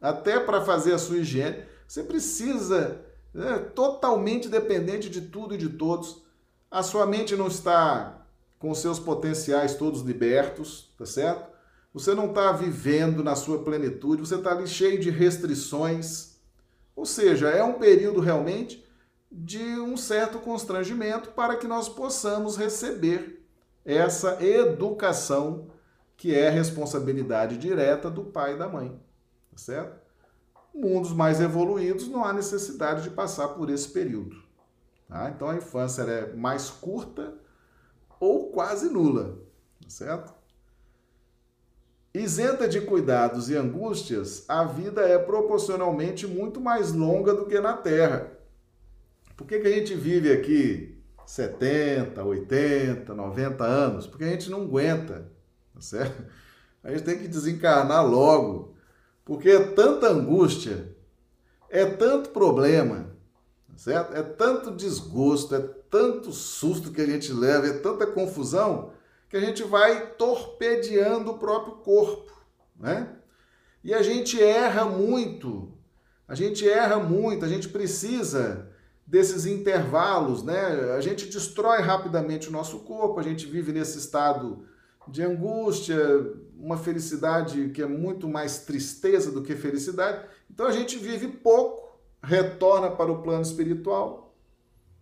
[0.00, 5.68] até para fazer a sua higiene, você precisa é totalmente dependente de tudo e de
[5.70, 6.22] todos.
[6.70, 8.24] A sua mente não está
[8.60, 11.53] com seus potenciais todos libertos, tá certo?
[11.94, 16.34] Você não está vivendo na sua plenitude, você está ali cheio de restrições.
[16.94, 18.84] Ou seja, é um período realmente
[19.30, 23.42] de um certo constrangimento para que nós possamos receber
[23.84, 25.70] essa educação
[26.16, 29.00] que é responsabilidade direta do pai e da mãe,
[29.50, 30.04] tá certo?
[30.74, 34.42] mundos mais evoluídos não há necessidade de passar por esse período.
[35.08, 35.30] Tá?
[35.30, 37.34] Então a infância é mais curta
[38.18, 39.38] ou quase nula,
[39.80, 40.34] tá certo?
[42.14, 47.72] Isenta de cuidados e angústias, a vida é proporcionalmente muito mais longa do que na
[47.72, 48.30] Terra.
[49.36, 50.96] Por que, que a gente vive aqui
[51.26, 54.06] 70, 80, 90 anos?
[54.06, 55.28] Porque a gente não aguenta,
[55.74, 56.24] tá certo?
[56.84, 58.76] A gente tem que desencarnar logo
[59.24, 60.94] porque é tanta angústia,
[61.68, 63.10] é tanto problema,
[63.74, 64.14] certo?
[64.14, 68.92] É tanto desgosto, é tanto susto que a gente leva, é tanta confusão
[69.34, 72.32] que a gente vai torpedeando o próprio corpo,
[72.78, 73.16] né?
[73.82, 75.72] E a gente erra muito.
[76.28, 78.70] A gente erra muito, a gente precisa
[79.04, 80.94] desses intervalos, né?
[80.96, 84.64] A gente destrói rapidamente o nosso corpo, a gente vive nesse estado
[85.08, 85.98] de angústia,
[86.56, 90.28] uma felicidade que é muito mais tristeza do que felicidade.
[90.48, 94.32] Então a gente vive pouco, retorna para o plano espiritual,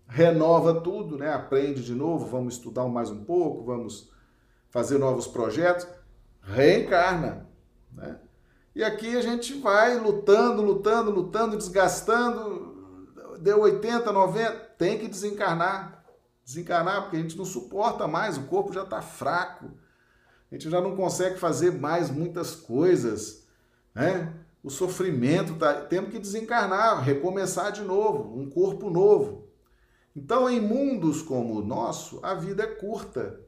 [0.08, 1.30] renova tudo, né?
[1.30, 4.10] aprende de novo, vamos estudar mais um pouco, vamos
[4.72, 5.86] fazer novos projetos,
[6.40, 7.46] reencarna.
[7.92, 8.18] Né?
[8.74, 12.72] E aqui a gente vai lutando, lutando, lutando, desgastando.
[13.38, 16.04] Deu 80, 90, tem que desencarnar.
[16.44, 19.70] Desencarnar porque a gente não suporta mais, o corpo já está fraco.
[20.50, 23.46] A gente já não consegue fazer mais muitas coisas,
[23.94, 24.34] né?
[24.62, 29.48] O sofrimento tá, temos que desencarnar, recomeçar de novo, um corpo novo.
[30.14, 33.40] Então, em mundos como o nosso, a vida é curta.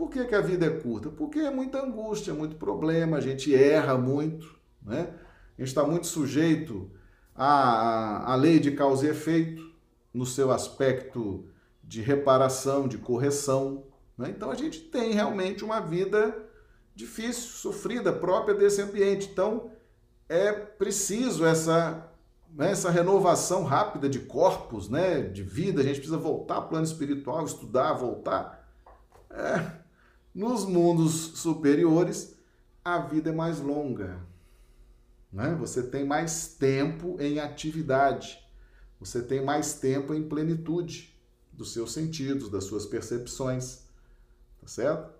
[0.00, 1.10] Por que, que a vida é curta?
[1.10, 5.12] Porque é muita angústia, muito problema, a gente erra muito, né?
[5.58, 6.90] A gente está muito sujeito
[7.34, 9.62] à, à lei de causa e efeito,
[10.12, 11.44] no seu aspecto
[11.84, 13.84] de reparação, de correção.
[14.16, 14.30] Né?
[14.30, 16.34] Então a gente tem realmente uma vida
[16.94, 19.28] difícil, sofrida, própria desse ambiente.
[19.30, 19.70] Então
[20.30, 22.10] é preciso essa,
[22.54, 25.82] né, essa renovação rápida de corpos, né, de vida.
[25.82, 28.66] A gente precisa voltar ao plano espiritual, estudar, voltar.
[29.30, 29.80] É,
[30.34, 32.34] nos mundos superiores,
[32.84, 34.20] a vida é mais longa.
[35.32, 35.54] Né?
[35.58, 38.38] Você tem mais tempo em atividade,
[38.98, 41.16] você tem mais tempo em plenitude
[41.52, 43.82] dos seus sentidos, das suas percepções,
[44.60, 45.12] tá certo?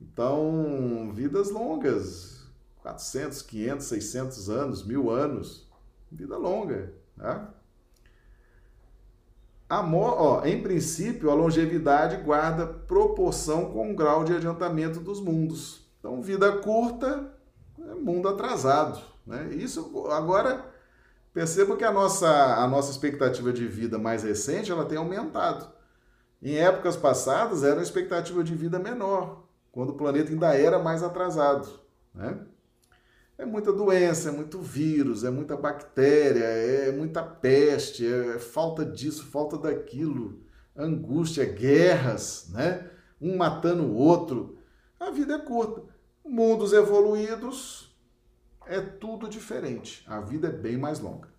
[0.00, 2.46] Então, vidas longas,
[2.82, 5.68] 400, 500, 600 anos, mil anos,
[6.10, 7.54] vida longa, tá?
[9.70, 15.88] A, ó, em princípio, a longevidade guarda proporção com o grau de adiantamento dos mundos.
[16.00, 17.32] Então, vida curta,
[17.78, 19.00] é mundo atrasado.
[19.24, 19.54] Né?
[19.54, 20.66] Isso agora
[21.32, 25.70] perceba que a nossa, a nossa expectativa de vida mais recente ela tem aumentado.
[26.42, 31.04] Em épocas passadas era uma expectativa de vida menor, quando o planeta ainda era mais
[31.04, 31.68] atrasado.
[32.12, 32.40] Né?
[33.40, 39.24] É muita doença, é muito vírus, é muita bactéria, é muita peste, é falta disso,
[39.24, 40.42] falta daquilo,
[40.76, 42.90] angústia, guerras, né?
[43.18, 44.58] um matando o outro.
[45.00, 45.82] A vida é curta.
[46.22, 47.96] Mundos evoluídos,
[48.66, 50.04] é tudo diferente.
[50.06, 51.30] A vida é bem mais longa.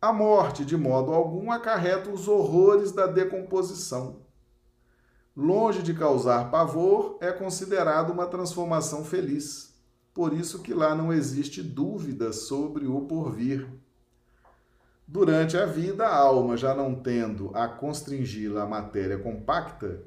[0.00, 4.22] A morte, de modo algum, acarreta os horrores da decomposição.
[5.36, 9.65] Longe de causar pavor, é considerado uma transformação feliz.
[10.16, 13.68] Por isso que lá não existe dúvida sobre o porvir.
[15.06, 20.00] Durante a vida, a alma, já não tendo a constringi-la à matéria compacta,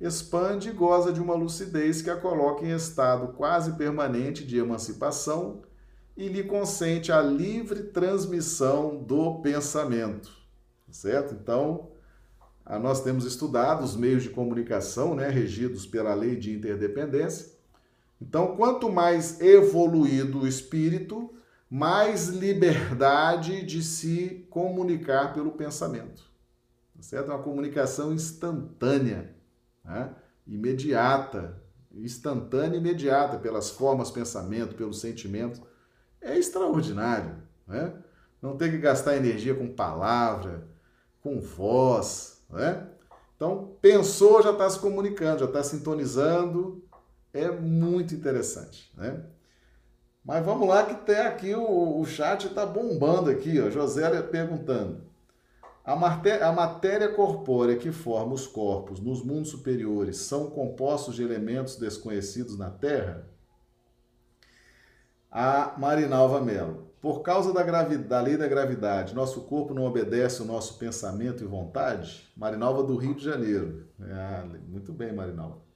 [0.00, 5.60] expande e goza de uma lucidez que a coloca em estado quase permanente de emancipação
[6.16, 10.32] e lhe consente a livre transmissão do pensamento.
[10.90, 11.34] Certo?
[11.34, 11.90] Então,
[12.80, 17.60] nós temos estudado os meios de comunicação, né, regidos pela lei de interdependência.
[18.22, 21.34] Então, quanto mais evoluído o espírito,
[21.68, 26.30] mais liberdade de se comunicar pelo pensamento.
[27.00, 27.32] Certo?
[27.32, 29.34] É uma comunicação instantânea
[29.84, 30.14] né?
[30.46, 31.60] imediata,
[31.92, 35.60] instantânea e imediata, pelas formas, pensamento, pelo sentimento,
[36.20, 37.42] é extraordinário.
[37.66, 37.92] Né?
[38.40, 40.68] Não tem que gastar energia com palavra,
[41.20, 42.40] com voz.
[42.48, 42.86] Né?
[43.34, 46.84] Então, pensou, já está se comunicando, já está sintonizando.
[47.32, 48.92] É muito interessante.
[48.96, 49.22] Né?
[50.24, 53.70] Mas vamos lá que tem aqui o, o chat está bombando aqui, ó.
[53.70, 55.00] Josélia perguntando.
[55.84, 61.24] A matéria, a matéria corpórea que forma os corpos nos mundos superiores são compostos de
[61.24, 63.26] elementos desconhecidos na Terra?
[65.28, 66.92] A Marinalva Mello.
[67.00, 71.48] Por causa da, da lei da gravidade, nosso corpo não obedece ao nosso pensamento e
[71.48, 72.30] vontade?
[72.36, 73.88] Marinalva do Rio de Janeiro.
[74.00, 75.71] Ah, muito bem, Marinalva.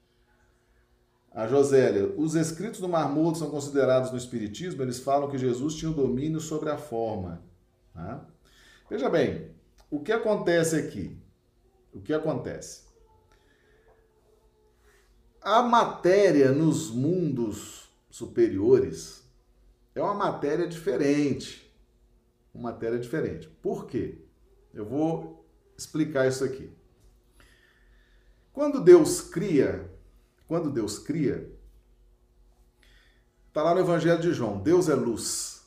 [1.36, 5.74] A Josélia, os escritos do Mar Morto são considerados no Espiritismo, eles falam que Jesus
[5.74, 7.44] tinha o domínio sobre a forma.
[7.92, 8.26] Tá?
[8.88, 9.50] Veja bem,
[9.90, 11.14] o que acontece aqui?
[11.92, 12.86] O que acontece?
[15.42, 19.22] A matéria nos mundos superiores
[19.94, 21.70] é uma matéria diferente.
[22.54, 23.46] Uma matéria diferente.
[23.46, 24.24] Por quê?
[24.72, 25.46] Eu vou
[25.76, 26.72] explicar isso aqui.
[28.54, 29.94] Quando Deus cria,
[30.46, 31.50] quando Deus cria,
[33.48, 35.66] está lá no Evangelho de João, Deus é luz.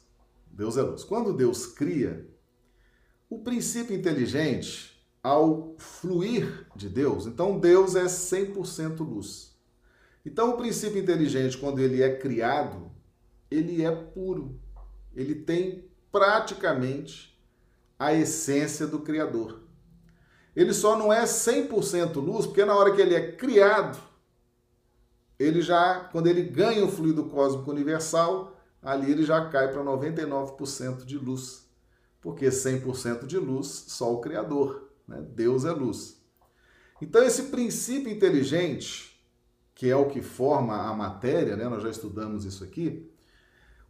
[0.51, 1.03] Deus é luz.
[1.03, 2.27] Quando Deus cria,
[3.29, 9.57] o princípio inteligente, ao fluir de Deus, então Deus é 100% luz.
[10.25, 12.91] Então o princípio inteligente, quando ele é criado,
[13.49, 14.59] ele é puro.
[15.15, 17.37] Ele tem praticamente
[17.97, 19.61] a essência do Criador.
[20.55, 23.99] Ele só não é 100% luz, porque na hora que ele é criado,
[25.39, 31.05] ele já, quando ele ganha o fluido cósmico universal, ali ele já cai para 99%
[31.05, 31.69] de luz
[32.21, 35.21] porque 100% de luz, só o Criador, né?
[35.21, 36.21] Deus é luz.
[37.01, 39.23] Então, esse princípio inteligente,
[39.73, 41.69] que é o que forma a matéria, né?
[41.69, 43.09] nós já estudamos isso aqui,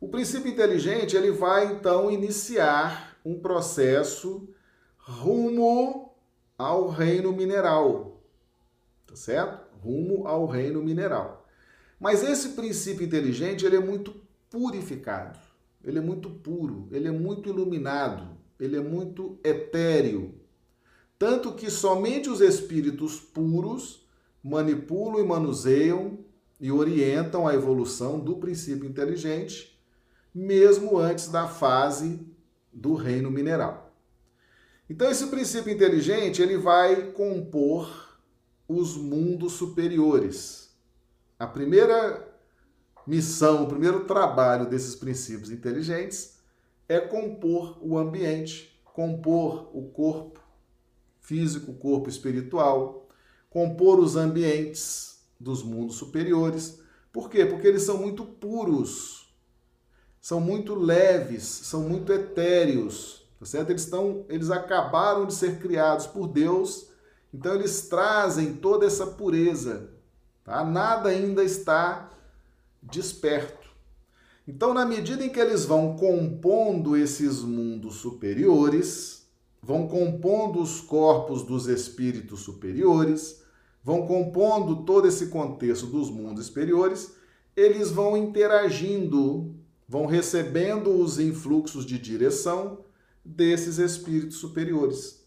[0.01, 4.47] O princípio inteligente ele vai então iniciar um processo
[4.97, 6.15] rumo
[6.57, 8.23] ao reino mineral,
[9.05, 9.59] tá certo?
[9.81, 11.38] Rumo ao reino mineral.
[11.99, 14.15] Mas esse princípio inteligente ele é muito
[14.49, 15.37] purificado,
[15.83, 20.35] ele é muito puro, ele é muito iluminado, ele é muito etéreo,
[21.17, 24.07] tanto que somente os espíritos puros
[24.41, 26.19] manipulam e manuseiam
[26.59, 29.77] e orientam a evolução do princípio inteligente,
[30.33, 32.25] mesmo antes da fase
[32.71, 33.93] do reino mineral.
[34.89, 38.17] Então esse princípio inteligente, ele vai compor
[38.67, 40.68] os mundos superiores.
[41.39, 42.27] A primeira
[43.07, 46.37] missão, o primeiro trabalho desses princípios inteligentes
[46.87, 50.41] é compor o ambiente, compor o corpo
[51.21, 53.07] físico, corpo espiritual,
[53.49, 56.81] compor os ambientes dos mundos superiores.
[57.13, 57.45] Por quê?
[57.45, 59.33] Porque eles são muito puros,
[60.19, 63.69] são muito leves, são muito etéreos, tá certo?
[63.69, 66.89] Eles estão, eles acabaram de ser criados por Deus,
[67.33, 69.97] então eles trazem toda essa pureza,
[70.49, 70.65] tá?
[70.65, 72.09] Nada ainda está
[72.81, 73.69] desperto.
[74.47, 79.27] Então, na medida em que eles vão compondo esses mundos superiores,
[79.61, 83.43] vão compondo os corpos dos espíritos superiores,
[83.83, 87.13] vão compondo todo esse contexto dos mundos superiores,
[87.55, 89.53] eles vão interagindo,
[89.87, 92.79] vão recebendo os influxos de direção
[93.23, 95.23] desses espíritos superiores.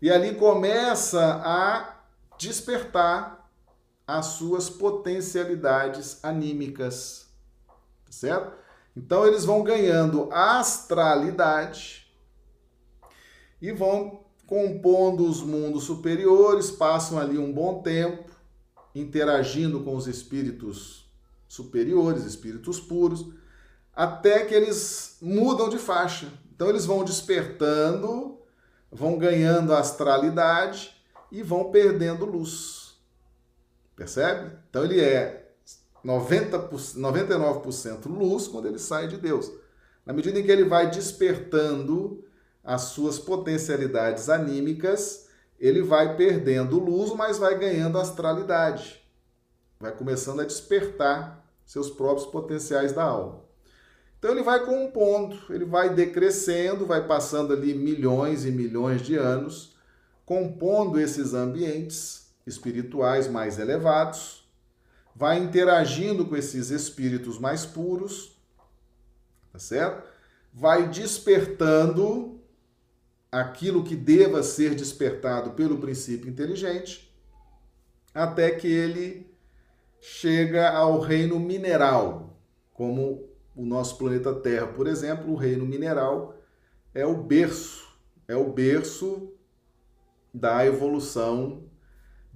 [0.00, 2.00] E ali começa a
[2.38, 3.33] despertar
[4.06, 7.26] as suas potencialidades anímicas,
[8.10, 8.52] certo?
[8.96, 12.04] Então eles vão ganhando astralidade,
[13.64, 18.30] e vão compondo os mundos superiores, passam ali um bom tempo
[18.94, 21.10] interagindo com os espíritos
[21.48, 23.26] superiores, espíritos puros,
[23.96, 26.28] até que eles mudam de faixa.
[26.54, 28.36] Então eles vão despertando,
[28.92, 30.94] vão ganhando astralidade
[31.32, 32.83] e vão perdendo luz.
[33.96, 34.56] Percebe?
[34.68, 35.52] Então ele é
[36.04, 39.50] 90%, 99% luz quando ele sai de Deus.
[40.04, 42.24] Na medida em que ele vai despertando
[42.62, 45.28] as suas potencialidades anímicas,
[45.58, 49.02] ele vai perdendo luz, mas vai ganhando astralidade.
[49.80, 53.42] Vai começando a despertar seus próprios potenciais da alma.
[54.18, 59.76] Então ele vai compondo, ele vai decrescendo, vai passando ali milhões e milhões de anos,
[60.24, 64.48] compondo esses ambientes espirituais mais elevados,
[65.14, 68.36] vai interagindo com esses espíritos mais puros,
[69.52, 70.08] tá certo?
[70.52, 72.40] Vai despertando
[73.30, 77.12] aquilo que deva ser despertado pelo princípio inteligente,
[78.12, 79.34] até que ele
[80.00, 82.38] chega ao reino mineral,
[82.72, 86.36] como o nosso planeta Terra, por exemplo, o reino mineral
[86.92, 87.88] é o berço,
[88.28, 89.32] é o berço
[90.32, 91.63] da evolução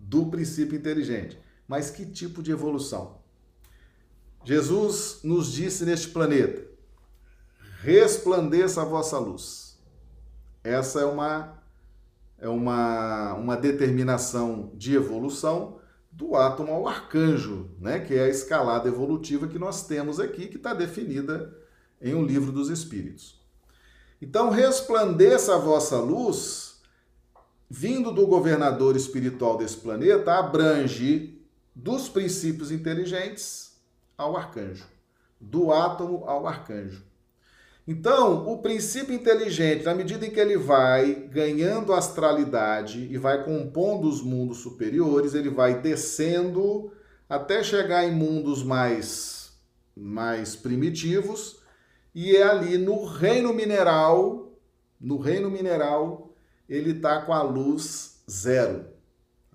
[0.09, 1.39] do princípio inteligente.
[1.67, 3.19] Mas que tipo de evolução?
[4.43, 6.67] Jesus nos disse neste planeta:
[7.83, 9.79] resplandeça a vossa luz.
[10.65, 11.63] Essa é uma,
[12.39, 15.79] é uma, uma determinação de evolução
[16.11, 18.01] do átomo ao arcanjo, né?
[18.01, 21.57] que é a escalada evolutiva que nós temos aqui, que está definida
[22.01, 23.39] em um livro dos Espíritos.
[24.21, 26.68] Então, resplandeça a vossa luz,
[27.71, 31.39] vindo do governador espiritual desse planeta, abrange
[31.75, 33.77] dos princípios inteligentes
[34.17, 34.87] ao arcanjo,
[35.41, 37.07] do átomo ao arcanjo.
[37.87, 44.07] Então, o princípio inteligente, na medida em que ele vai ganhando astralidade e vai compondo
[44.07, 46.93] os mundos superiores, ele vai descendo
[47.29, 49.53] até chegar em mundos mais,
[49.97, 51.61] mais primitivos,
[52.15, 54.53] e é ali no reino mineral,
[55.01, 56.28] no reino mineral,
[56.69, 58.85] ele está com a luz zero,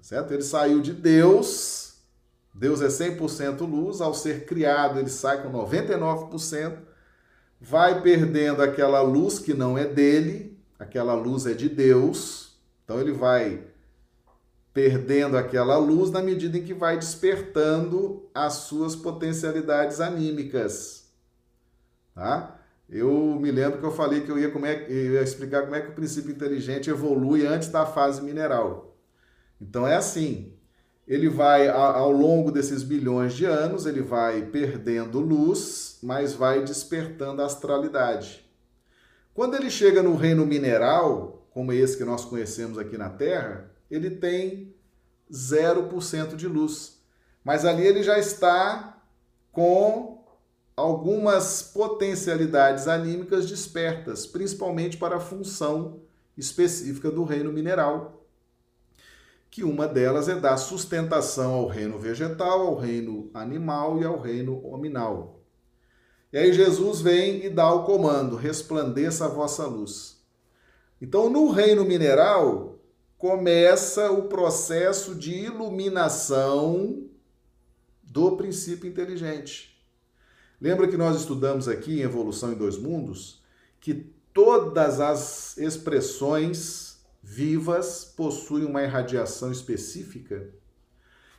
[0.01, 0.34] certo?
[0.34, 1.95] Ele saiu de Deus,
[2.53, 6.78] Deus é 100% luz, ao ser criado ele sai com 99%,
[7.59, 12.57] vai perdendo aquela luz que não é dele, aquela luz é de Deus.
[12.84, 13.64] Então ele vai
[14.74, 21.11] perdendo aquela luz na medida em que vai despertando as suas potencialidades anímicas.
[22.14, 22.59] Tá?
[22.90, 25.76] Eu me lembro que eu falei que eu ia, como é, eu ia explicar como
[25.76, 28.96] é que o princípio inteligente evolui antes da fase mineral.
[29.60, 30.54] Então é assim,
[31.08, 37.42] ele vai, ao longo desses bilhões de anos, ele vai perdendo luz, mas vai despertando
[37.42, 38.46] a astralidade.
[39.34, 44.12] Quando ele chega no reino mineral, como esse que nós conhecemos aqui na Terra, ele
[44.12, 44.74] tem
[45.32, 47.00] 0% de luz.
[47.44, 49.02] Mas ali ele já está
[49.52, 50.23] com
[50.76, 56.02] algumas potencialidades anímicas despertas, principalmente para a função
[56.38, 58.26] específica do reino mineral,
[59.52, 64.66] que uma delas é dar sustentação ao reino vegetal, ao reino animal e ao reino
[64.66, 65.44] hominal.
[66.32, 70.20] E aí Jesus vem e dá o comando: resplandeça a vossa luz.
[71.00, 72.80] Então, no reino mineral,
[73.16, 77.08] começa o processo de iluminação
[78.02, 79.73] do princípio inteligente.
[80.64, 83.43] Lembra que nós estudamos aqui em Evolução em Dois Mundos
[83.82, 83.93] que
[84.34, 90.53] todas as expressões vivas possuem uma irradiação específica?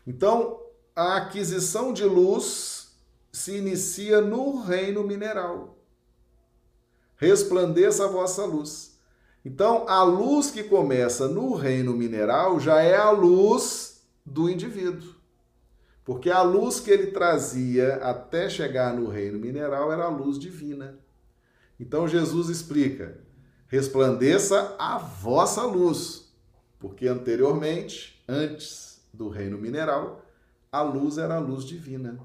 [0.06, 0.60] Então,
[0.94, 2.98] a aquisição de luz
[3.32, 5.78] se inicia no reino mineral.
[7.16, 8.98] Resplandeça a vossa luz.
[9.42, 15.14] Então, a luz que começa no reino mineral já é a luz do indivíduo.
[16.04, 20.98] Porque a luz que ele trazia até chegar no reino mineral era a luz divina.
[21.80, 23.18] Então, Jesus explica:
[23.66, 26.32] resplandeça a vossa luz.
[26.78, 30.22] Porque anteriormente, antes do reino mineral,
[30.70, 32.20] a luz era a luz divina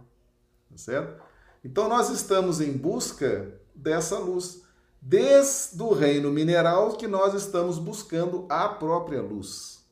[0.80, 1.22] certo?
[1.64, 4.64] Então nós estamos em busca dessa luz.
[5.02, 9.86] Desde o reino mineral que nós estamos buscando a própria luz.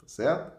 [0.00, 0.52] Tá certo?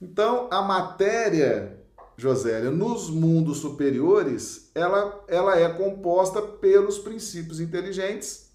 [0.00, 1.81] Então a matéria,
[2.16, 8.52] Josélia, nos mundos superiores, ela, ela é composta pelos princípios inteligentes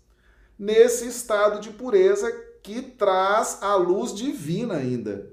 [0.57, 2.31] nesse estado de pureza
[2.63, 5.31] que traz a luz divina ainda.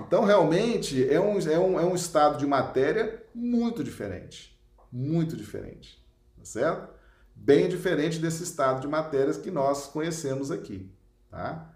[0.00, 4.58] Então, realmente, é um, é um, é um estado de matéria muito diferente.
[4.90, 6.02] Muito diferente.
[6.38, 6.94] Tá certo?
[7.34, 10.90] Bem diferente desse estado de matérias que nós conhecemos aqui.
[11.30, 11.74] Tá?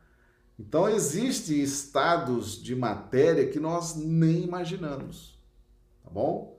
[0.58, 5.33] Então, existem estados de matéria que nós nem imaginamos.
[6.14, 6.56] Bom?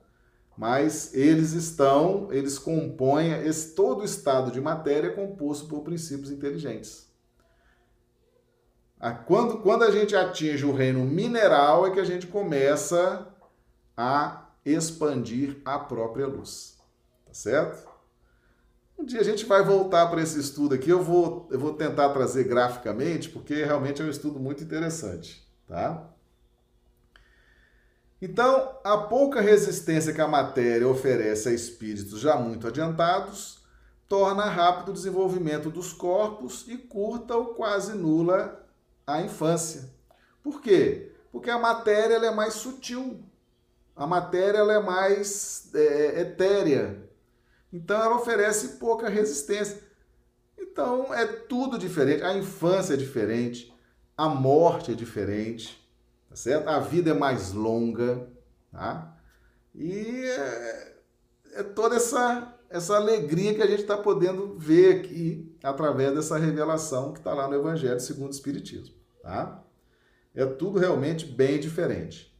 [0.56, 7.06] Mas eles estão, eles compõem, esse, todo o estado de matéria composto por princípios inteligentes.
[9.26, 13.26] Quando, quando a gente atinge o reino mineral é que a gente começa
[13.96, 16.78] a expandir a própria luz.
[17.24, 17.88] Tá certo?
[18.98, 22.08] Um dia a gente vai voltar para esse estudo aqui, eu vou, eu vou tentar
[22.10, 26.15] trazer graficamente, porque realmente é um estudo muito interessante, tá?
[28.20, 33.56] Então, a pouca resistência que a matéria oferece a espíritos já muito adiantados
[34.08, 38.64] torna rápido o desenvolvimento dos corpos e curta ou quase nula
[39.06, 39.90] a infância.
[40.42, 41.12] Por quê?
[41.30, 43.20] Porque a matéria é mais sutil,
[43.94, 47.04] a matéria é mais é, etérea,
[47.72, 49.82] então ela oferece pouca resistência.
[50.58, 53.74] Então é tudo diferente, a infância é diferente,
[54.16, 55.85] a morte é diferente,
[56.36, 56.68] tá certo?
[56.68, 58.28] A vida é mais longa,
[58.70, 59.16] tá?
[59.74, 60.96] E é,
[61.54, 67.12] é toda essa essa alegria que a gente está podendo ver aqui através dessa revelação
[67.12, 69.64] que está lá no Evangelho segundo o Espiritismo tá?
[70.34, 72.32] É tudo realmente bem diferente.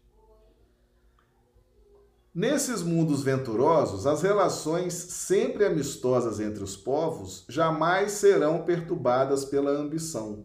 [2.33, 10.45] Nesses mundos venturosos, as relações sempre amistosas entre os povos jamais serão perturbadas pela ambição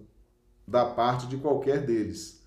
[0.66, 2.41] da parte de qualquer deles,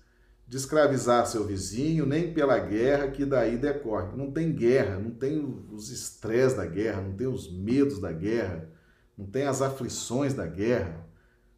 [0.47, 4.15] de escravizar seu vizinho, nem pela guerra que daí decorre.
[4.15, 8.69] Não tem guerra, não tem os estresses da guerra, não tem os medos da guerra,
[9.17, 11.05] não tem as aflições da guerra,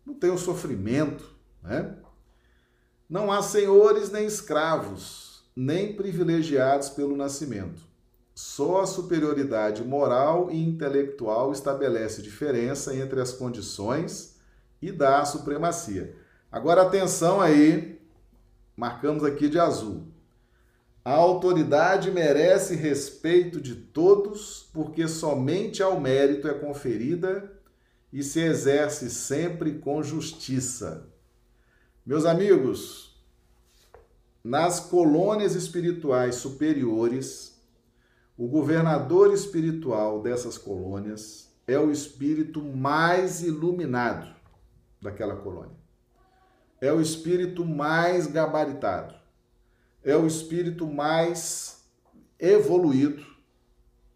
[0.06, 1.98] não tem o sofrimento, né?
[3.10, 7.82] Não há senhores nem escravos, nem privilegiados pelo nascimento.
[8.34, 14.38] Só a superioridade moral e intelectual estabelece diferença entre as condições
[14.82, 16.16] e dá a supremacia.
[16.52, 17.97] Agora atenção aí,
[18.78, 20.04] marcamos aqui de azul.
[21.04, 27.52] A autoridade merece respeito de todos, porque somente ao mérito é conferida
[28.14, 31.10] e se exerce sempre com justiça.
[32.06, 33.20] Meus amigos,
[34.44, 37.60] nas colônias espirituais superiores,
[38.38, 44.34] o governador espiritual dessas colônias é o espírito mais iluminado
[45.02, 45.87] daquela colônia.
[46.80, 49.16] É o espírito mais gabaritado.
[50.04, 51.84] É o espírito mais
[52.40, 53.26] evoluído.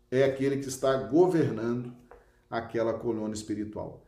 [0.09, 1.93] É aquele que está governando
[2.49, 4.05] aquela colônia espiritual.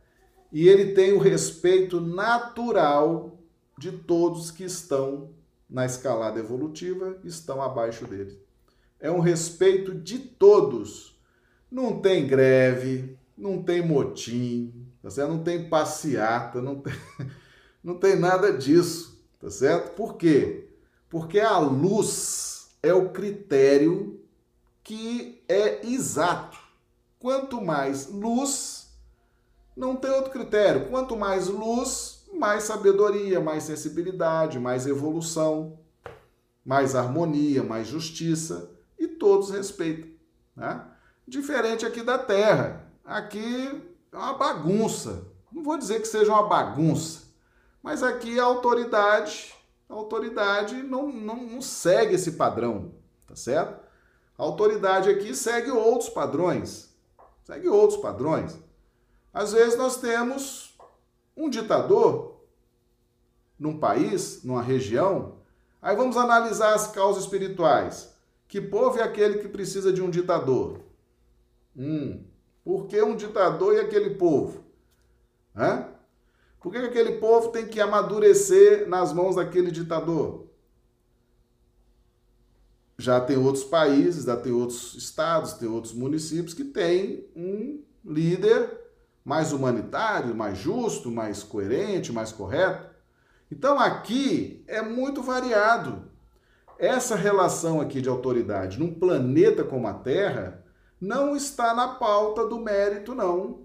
[0.52, 3.38] E ele tem o respeito natural
[3.78, 5.30] de todos que estão
[5.68, 8.38] na escalada evolutiva, estão abaixo dele.
[9.00, 11.18] É um respeito de todos.
[11.70, 16.94] Não tem greve, não tem motim, tá não tem passeata, não tem,
[17.84, 19.94] não tem nada disso, tá certo?
[19.94, 20.70] Por quê?
[21.08, 24.20] Porque a luz é o critério
[24.82, 26.58] que é exato
[27.24, 28.84] quanto mais luz,
[29.74, 30.90] não tem outro critério.
[30.90, 35.78] Quanto mais luz, mais sabedoria, mais sensibilidade, mais evolução,
[36.64, 40.10] mais harmonia, mais justiça e todos respeitam.
[40.54, 40.84] Né?
[41.26, 42.92] Diferente aqui da Terra.
[43.02, 43.82] Aqui
[44.12, 45.26] é uma bagunça.
[45.50, 47.22] Não vou dizer que seja uma bagunça,
[47.84, 49.54] mas aqui a autoridade,
[49.90, 52.94] a autoridade não, não, não segue esse padrão,
[53.26, 53.78] tá certo?
[54.38, 56.96] A autoridade aqui segue outros padrões.
[57.44, 58.58] Segue outros padrões.
[59.34, 60.74] Às vezes nós temos
[61.36, 62.40] um ditador
[63.58, 65.40] num país, numa região,
[65.82, 68.16] aí vamos analisar as causas espirituais.
[68.48, 70.80] Que povo é aquele que precisa de um ditador?
[71.76, 72.24] Hum,
[72.64, 74.64] por que um ditador e aquele povo?
[75.54, 75.93] Hã?
[76.64, 80.46] Por que aquele povo tem que amadurecer nas mãos daquele ditador?
[82.96, 88.80] Já tem outros países, já tem outros estados, tem outros municípios que têm um líder
[89.22, 92.88] mais humanitário, mais justo, mais coerente, mais correto.
[93.52, 96.10] Então aqui é muito variado.
[96.78, 100.64] Essa relação aqui de autoridade num planeta como a Terra
[100.98, 103.63] não está na pauta do mérito, não.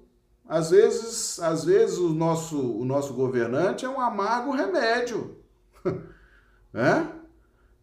[0.49, 5.37] Às vezes, às vezes o nosso, o nosso governante é um amargo remédio.
[6.73, 7.05] é?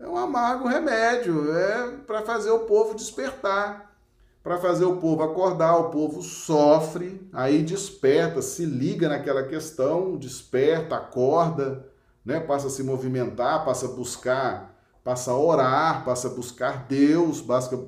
[0.01, 3.97] É um amargo remédio, é para fazer o povo despertar,
[4.43, 10.97] para fazer o povo acordar, o povo sofre, aí desperta, se liga naquela questão, desperta,
[10.97, 11.89] acorda,
[12.25, 12.41] né?
[12.41, 17.79] passa a se movimentar, passa a buscar, passa a orar, passa a buscar Deus, busca,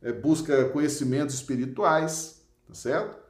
[0.00, 3.25] é, busca conhecimentos espirituais, tá certo?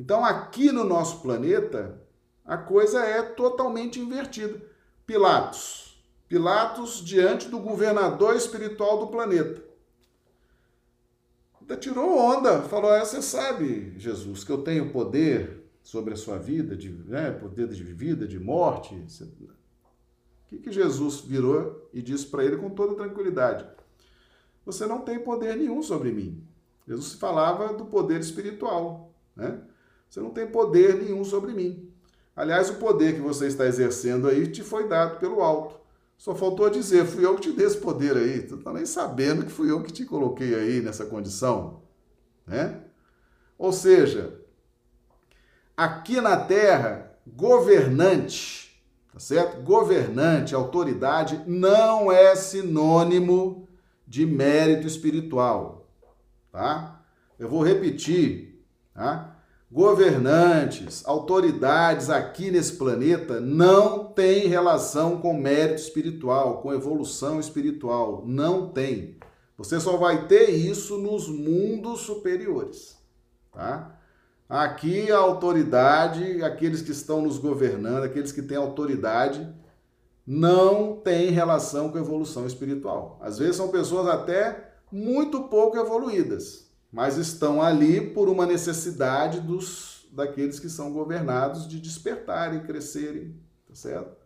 [0.00, 2.00] Então, aqui no nosso planeta,
[2.42, 4.58] a coisa é totalmente invertida.
[5.06, 6.02] Pilatos.
[6.26, 9.62] Pilatos diante do governador espiritual do planeta.
[11.60, 16.38] Ainda tirou onda, falou: é, Você sabe, Jesus, que eu tenho poder sobre a sua
[16.38, 18.94] vida, de, né, poder de vida, de morte.
[18.94, 23.66] O que, que Jesus virou e disse para ele com toda tranquilidade?
[24.64, 26.46] você não tem poder nenhum sobre mim.
[26.86, 29.60] Jesus falava do poder espiritual, né?
[30.10, 31.88] Você não tem poder nenhum sobre mim.
[32.34, 35.78] Aliás, o poder que você está exercendo aí te foi dado pelo alto.
[36.18, 38.42] Só faltou dizer, fui eu que te dei esse poder aí.
[38.42, 41.82] Tu está nem sabendo que fui eu que te coloquei aí nessa condição,
[42.44, 42.82] né?
[43.56, 44.40] Ou seja,
[45.76, 48.82] aqui na Terra, governante,
[49.12, 49.62] tá certo?
[49.62, 53.68] Governante, autoridade, não é sinônimo
[54.06, 55.88] de mérito espiritual,
[56.50, 57.00] tá?
[57.38, 59.39] Eu vou repetir, tá?
[59.72, 68.68] Governantes, autoridades aqui nesse planeta não têm relação com mérito espiritual, com evolução espiritual, não
[68.68, 69.16] tem.
[69.56, 72.98] Você só vai ter isso nos mundos superiores,
[73.52, 73.96] tá?
[74.48, 79.48] Aqui a autoridade, aqueles que estão nos governando, aqueles que têm autoridade,
[80.26, 83.20] não tem relação com evolução espiritual.
[83.22, 90.06] Às vezes são pessoas até muito pouco evoluídas, mas estão ali por uma necessidade dos
[90.12, 93.36] daqueles que são governados de despertarem, crescerem,
[93.68, 94.16] tá certo?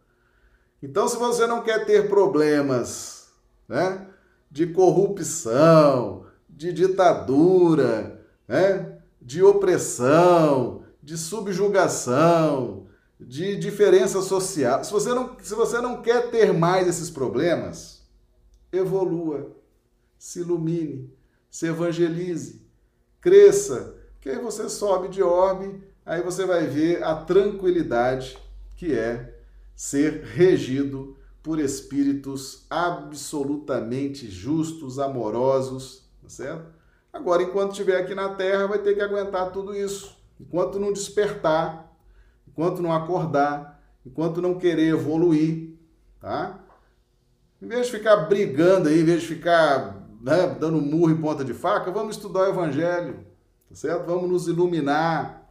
[0.83, 3.29] Então, se você não quer ter problemas,
[3.69, 4.07] né,
[4.51, 12.87] de corrupção, de ditadura, né, de opressão, de subjugação,
[13.21, 14.83] de diferença social.
[14.85, 18.03] Se você não, se você não quer ter mais esses problemas,
[18.73, 19.55] evolua,
[20.19, 21.14] se ilumine,
[21.55, 22.61] se evangelize,
[23.21, 28.37] cresça, que aí você sobe de orbe, aí você vai ver a tranquilidade
[28.75, 29.39] que é
[29.73, 36.73] ser regido por espíritos absolutamente justos, amorosos, tá certo?
[37.13, 40.17] Agora, enquanto estiver aqui na Terra, vai ter que aguentar tudo isso.
[40.41, 41.89] Enquanto não despertar,
[42.49, 45.79] enquanto não acordar, enquanto não querer evoluir,
[46.21, 46.59] tá?
[47.63, 49.94] Em vez de ficar brigando aí, em vez de ficar
[50.25, 53.27] né, dando murro em ponta de faca, vamos estudar o Evangelho,
[53.69, 54.07] tá certo?
[54.07, 55.47] Vamos nos iluminar,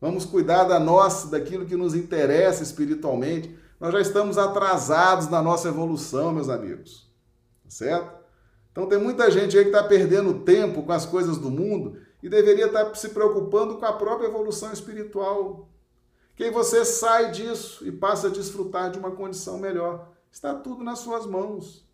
[0.00, 3.58] vamos cuidar da nossa, daquilo que nos interessa espiritualmente.
[3.80, 7.10] Nós já estamos atrasados na nossa evolução, meus amigos,
[7.64, 8.22] tá certo?
[8.70, 12.28] Então tem muita gente aí que está perdendo tempo com as coisas do mundo e
[12.28, 15.68] deveria estar tá se preocupando com a própria evolução espiritual,
[16.36, 20.12] que aí você sai disso e passa a desfrutar de uma condição melhor.
[20.30, 21.84] Está tudo nas suas mãos.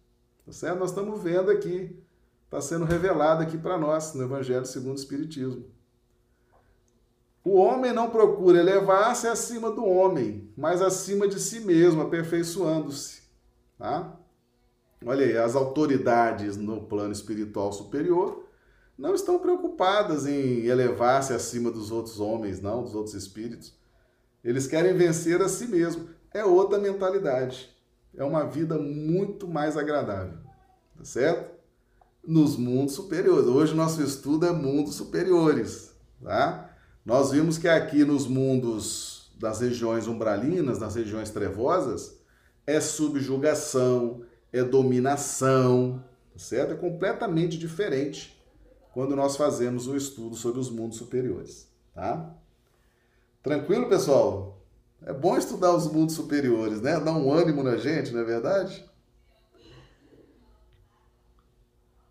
[0.44, 0.78] Tá certo?
[0.78, 2.06] Nós estamos vendo aqui.
[2.48, 5.66] Está sendo revelado aqui para nós no Evangelho segundo o Espiritismo.
[7.44, 13.22] O homem não procura elevar-se acima do homem, mas acima de si mesmo, aperfeiçoando-se.
[13.76, 14.18] Tá?
[15.04, 18.46] Olha aí, as autoridades no plano espiritual superior
[18.96, 23.78] não estão preocupadas em elevar-se acima dos outros homens, não, dos outros espíritos.
[24.42, 26.08] Eles querem vencer a si mesmo.
[26.32, 27.76] É outra mentalidade.
[28.16, 30.38] É uma vida muito mais agradável.
[30.96, 31.57] Tá certo?
[32.26, 33.46] Nos mundos superiores.
[33.46, 36.70] Hoje nosso estudo é mundos superiores, tá?
[37.04, 42.18] Nós vimos que aqui nos mundos das regiões umbralinas, nas regiões trevosas,
[42.66, 46.72] é subjugação, é dominação, tá certo?
[46.72, 48.38] É completamente diferente
[48.92, 52.34] quando nós fazemos o estudo sobre os mundos superiores, tá?
[53.42, 54.60] Tranquilo, pessoal?
[55.02, 56.98] É bom estudar os mundos superiores, né?
[56.98, 58.84] Dá um ânimo na gente, não é verdade?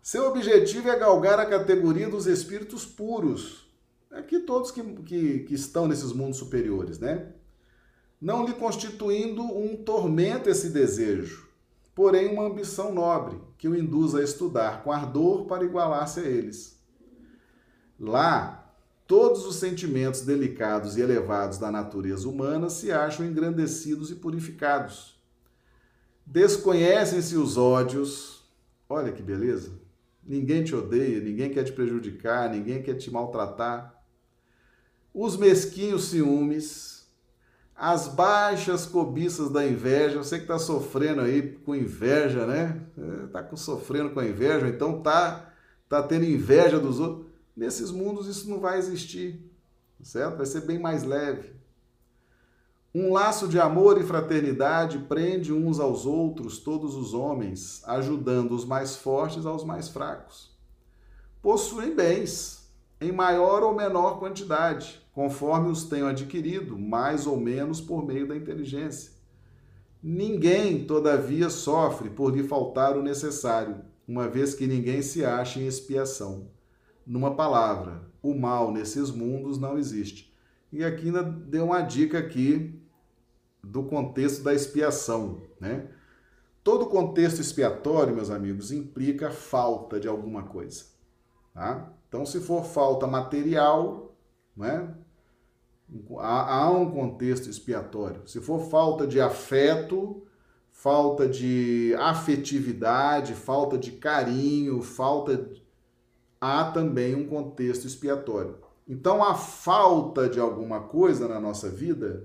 [0.08, 3.68] Seu objetivo é galgar a categoria dos espíritos puros.
[4.10, 7.34] Aqui todos que, que, que estão nesses mundos superiores, né?
[8.18, 11.46] Não lhe constituindo um tormento esse desejo,
[11.94, 16.82] porém uma ambição nobre, que o induz a estudar com ardor para igualar-se a eles.
[18.00, 18.74] Lá,
[19.06, 25.20] todos os sentimentos delicados e elevados da natureza humana se acham engrandecidos e purificados.
[26.24, 28.48] Desconhecem-se os ódios.
[28.88, 29.77] Olha que beleza!
[30.28, 33.98] Ninguém te odeia, ninguém quer te prejudicar, ninguém quer te maltratar.
[35.12, 37.08] Os mesquinhos ciúmes,
[37.74, 40.18] as baixas cobiças da inveja.
[40.18, 42.82] Você que está sofrendo aí com inveja, né?
[43.24, 45.50] Está é, sofrendo com a inveja, então tá,
[45.88, 49.44] tá tendo inveja dos outros Nesses mundos isso não vai existir,
[50.00, 50.36] certo?
[50.36, 51.57] Vai ser bem mais leve.
[53.00, 58.64] Um laço de amor e fraternidade prende uns aos outros todos os homens, ajudando os
[58.64, 60.50] mais fortes aos mais fracos.
[61.40, 62.68] Possuem bens,
[63.00, 68.34] em maior ou menor quantidade, conforme os tenham adquirido, mais ou menos por meio da
[68.34, 69.12] inteligência.
[70.02, 73.76] Ninguém, todavia, sofre por lhe faltar o necessário,
[74.08, 76.48] uma vez que ninguém se acha em expiação
[77.06, 80.36] numa palavra, o mal nesses mundos não existe.
[80.70, 82.77] E aqui ainda deu uma dica aqui
[83.62, 85.88] do contexto da expiação, né?
[86.62, 90.84] Todo contexto expiatório, meus amigos, implica falta de alguma coisa,
[91.54, 91.92] tá?
[92.08, 94.14] Então, se for falta material,
[94.56, 94.94] né?
[96.18, 98.26] Há, um contexto expiatório.
[98.26, 100.22] Se for falta de afeto,
[100.70, 105.50] falta de afetividade, falta de carinho, falta
[106.40, 108.58] há também um contexto expiatório.
[108.86, 112.24] Então, a falta de alguma coisa na nossa vida,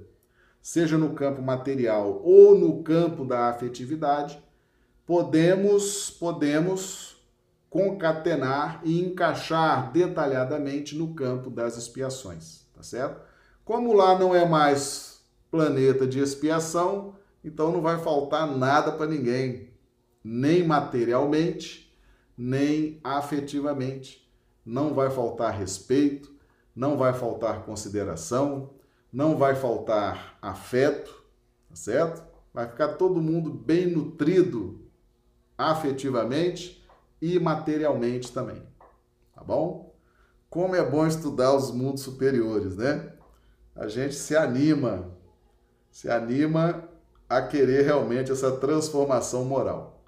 [0.64, 4.41] seja no campo material ou no campo da afetividade,
[5.05, 7.22] podemos podemos
[7.70, 13.22] concatenar e encaixar detalhadamente no campo das expiações, tá certo?
[13.66, 19.70] Como lá não é mais planeta de expiação, então não vai faltar nada para ninguém,
[20.24, 21.93] nem materialmente,
[22.38, 24.32] nem afetivamente.
[24.66, 26.32] Não vai faltar respeito,
[26.76, 28.70] não vai faltar consideração,
[29.14, 31.24] não vai faltar afeto,
[31.70, 32.24] tá certo?
[32.51, 34.82] Vai ficar todo mundo bem nutrido
[35.55, 36.84] afetivamente
[37.22, 38.66] e materialmente também,
[39.36, 39.95] tá bom?
[40.49, 43.14] Como é bom estudar os mundos superiores, né?
[43.76, 45.16] A gente se anima,
[45.91, 46.89] se anima
[47.30, 50.03] a querer realmente essa transformação moral.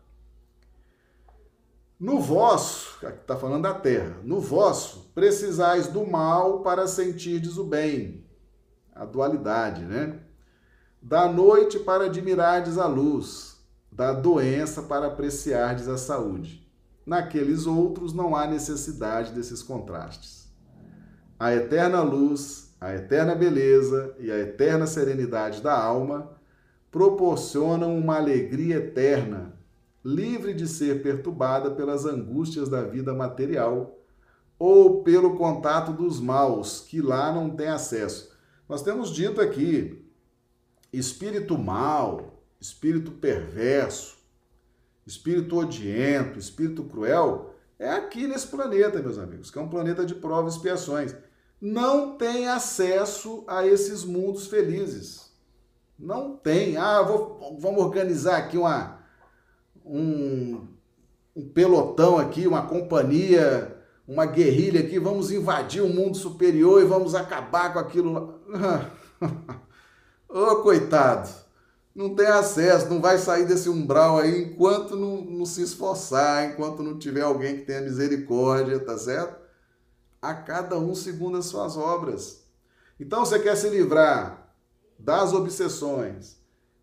[2.00, 8.25] No vosso, está falando da terra, no vosso precisais do mal para sentirdes o bem,
[8.96, 10.20] a dualidade, né?
[11.02, 13.60] Da noite para admirardes a luz,
[13.92, 16.66] da doença para apreciardes a saúde.
[17.06, 20.50] Naqueles outros não há necessidade desses contrastes.
[21.38, 26.32] A eterna luz, a eterna beleza e a eterna serenidade da alma
[26.90, 29.54] proporcionam uma alegria eterna
[30.06, 34.00] livre de ser perturbada pelas angústias da vida material
[34.58, 38.35] ou pelo contato dos maus, que lá não tem acesso.
[38.68, 40.04] Nós temos dito aqui:
[40.92, 44.18] espírito mau, espírito perverso,
[45.06, 50.16] espírito odiento, espírito cruel, é aqui nesse planeta, meus amigos, que é um planeta de
[50.16, 51.16] provas e expiações.
[51.60, 55.32] Não tem acesso a esses mundos felizes.
[55.98, 56.78] Não tem.
[56.78, 59.00] Ah, vou, vamos organizar aqui uma
[59.86, 60.68] um,
[61.36, 63.75] um pelotão aqui, uma companhia,
[64.08, 68.40] uma guerrilha aqui, vamos invadir o mundo superior e vamos acabar com aquilo.
[70.30, 71.30] Ô, oh, coitado,
[71.96, 76.84] não tem acesso, não vai sair desse umbral aí enquanto não, não se esforçar, enquanto
[76.84, 79.40] não tiver alguém que tenha misericórdia, tá certo?
[80.22, 82.44] A cada um segundo as suas obras.
[83.00, 84.54] Então, você quer se livrar
[85.00, 86.38] das obsessões,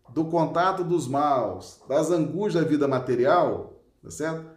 [0.09, 4.52] do contato dos maus, das angústias da vida material, tá certo?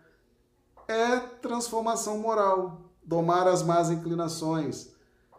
[0.89, 2.83] É transformação moral.
[3.05, 4.91] domar as más inclinações,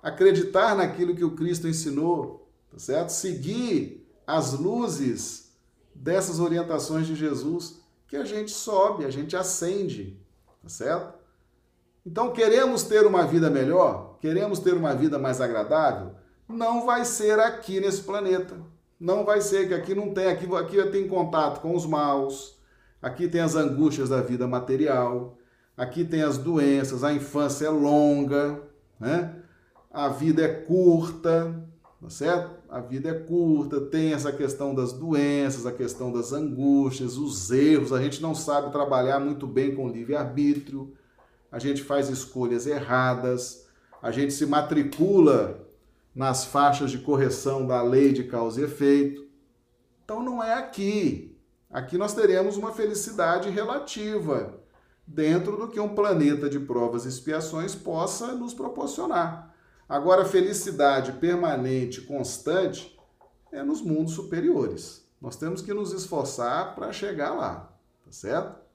[0.01, 3.09] acreditar naquilo que o Cristo ensinou, tá certo?
[3.09, 5.51] Seguir as luzes
[5.93, 10.17] dessas orientações de Jesus, que a gente sobe, a gente acende,
[10.63, 11.17] tá certo?
[12.05, 14.17] Então, queremos ter uma vida melhor?
[14.21, 16.15] Queremos ter uma vida mais agradável?
[16.47, 18.57] Não vai ser aqui nesse planeta.
[18.97, 22.57] Não vai ser que aqui não tem, aqui, aqui tem contato com os maus,
[23.01, 25.36] aqui tem as angústias da vida material,
[25.78, 28.61] aqui tem as doenças, a infância é longa,
[28.99, 29.36] né?
[29.91, 31.63] A vida é curta,
[32.01, 32.57] tá certo?
[32.69, 37.93] A vida é curta, tem essa questão das doenças, a questão das angústias, os erros,
[37.93, 40.93] a gente não sabe trabalhar muito bem com livre-arbítrio
[41.51, 43.67] a gente faz escolhas erradas,
[44.01, 45.67] a gente se matricula
[46.13, 49.25] nas faixas de correção da lei de causa e efeito.
[50.03, 51.38] Então não é aqui.
[51.69, 54.59] Aqui nós teremos uma felicidade relativa
[55.08, 59.55] dentro do que um planeta de provas e expiações possa nos proporcionar.
[59.88, 62.99] Agora, felicidade permanente, constante,
[63.51, 65.08] é nos mundos superiores.
[65.22, 68.68] Nós temos que nos esforçar para chegar lá, tá certo?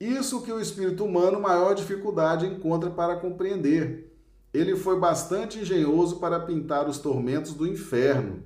[0.00, 4.10] Isso que o espírito humano maior dificuldade encontra para compreender.
[4.52, 8.42] Ele foi bastante engenhoso para pintar os tormentos do inferno,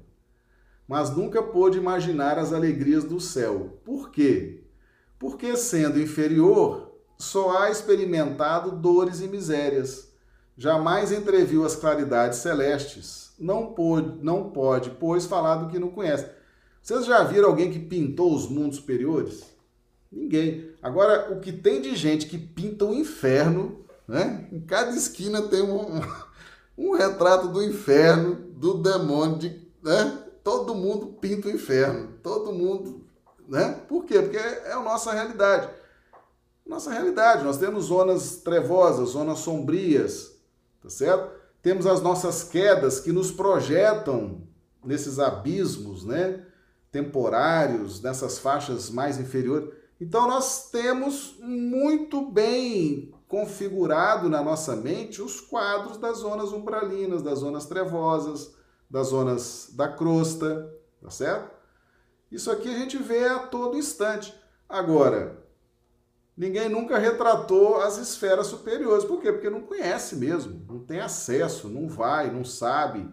[0.87, 3.81] mas nunca pôde imaginar as alegrias do céu.
[3.85, 4.58] Por quê?
[5.19, 10.09] Porque, sendo inferior, só há experimentado dores e misérias.
[10.57, 13.33] Jamais entreviu as claridades celestes.
[13.39, 16.27] Não pode, não pode, pois, falar do que não conhece.
[16.83, 19.45] Vocês já viram alguém que pintou os mundos superiores?
[20.11, 20.71] Ninguém.
[20.83, 24.49] Agora, o que tem de gente que pinta o inferno, né?
[24.51, 26.01] Em cada esquina tem um,
[26.79, 29.49] um retrato do inferno, do demônio, de,
[29.83, 30.19] né?
[30.43, 32.15] Todo mundo pinta o inferno.
[32.23, 33.05] Todo mundo,
[33.49, 33.81] né?
[33.89, 34.21] Por quê?
[34.21, 35.69] Porque é a nossa realidade.
[36.67, 37.45] Nossa realidade.
[37.45, 40.33] Nós temos zonas trevosas, zonas sombrias,
[40.83, 41.33] tá certo?
[41.63, 44.43] Temos as nossas quedas que nos projetam
[44.85, 46.45] nesses abismos, né?
[46.93, 49.71] Temporários, nessas faixas mais inferiores.
[50.01, 57.41] Então nós temos muito bem configurado na nossa mente os quadros das zonas umbralinas, das
[57.41, 58.55] zonas trevosas,
[58.89, 60.73] das zonas da crosta,
[61.03, 61.58] tá certo?
[62.31, 64.35] Isso aqui a gente vê a todo instante.
[64.69, 65.43] Agora,
[66.37, 69.05] ninguém nunca retratou as esferas superiores.
[69.05, 69.33] Por quê?
[69.33, 73.09] Porque não conhece mesmo, não tem acesso, não vai, não sabe.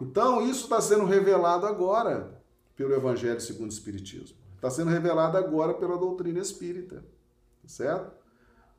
[0.00, 2.40] Então, isso está sendo revelado agora
[2.76, 4.36] pelo Evangelho segundo o Espiritismo.
[4.56, 8.12] Está sendo revelada agora pela doutrina espírita, tá certo?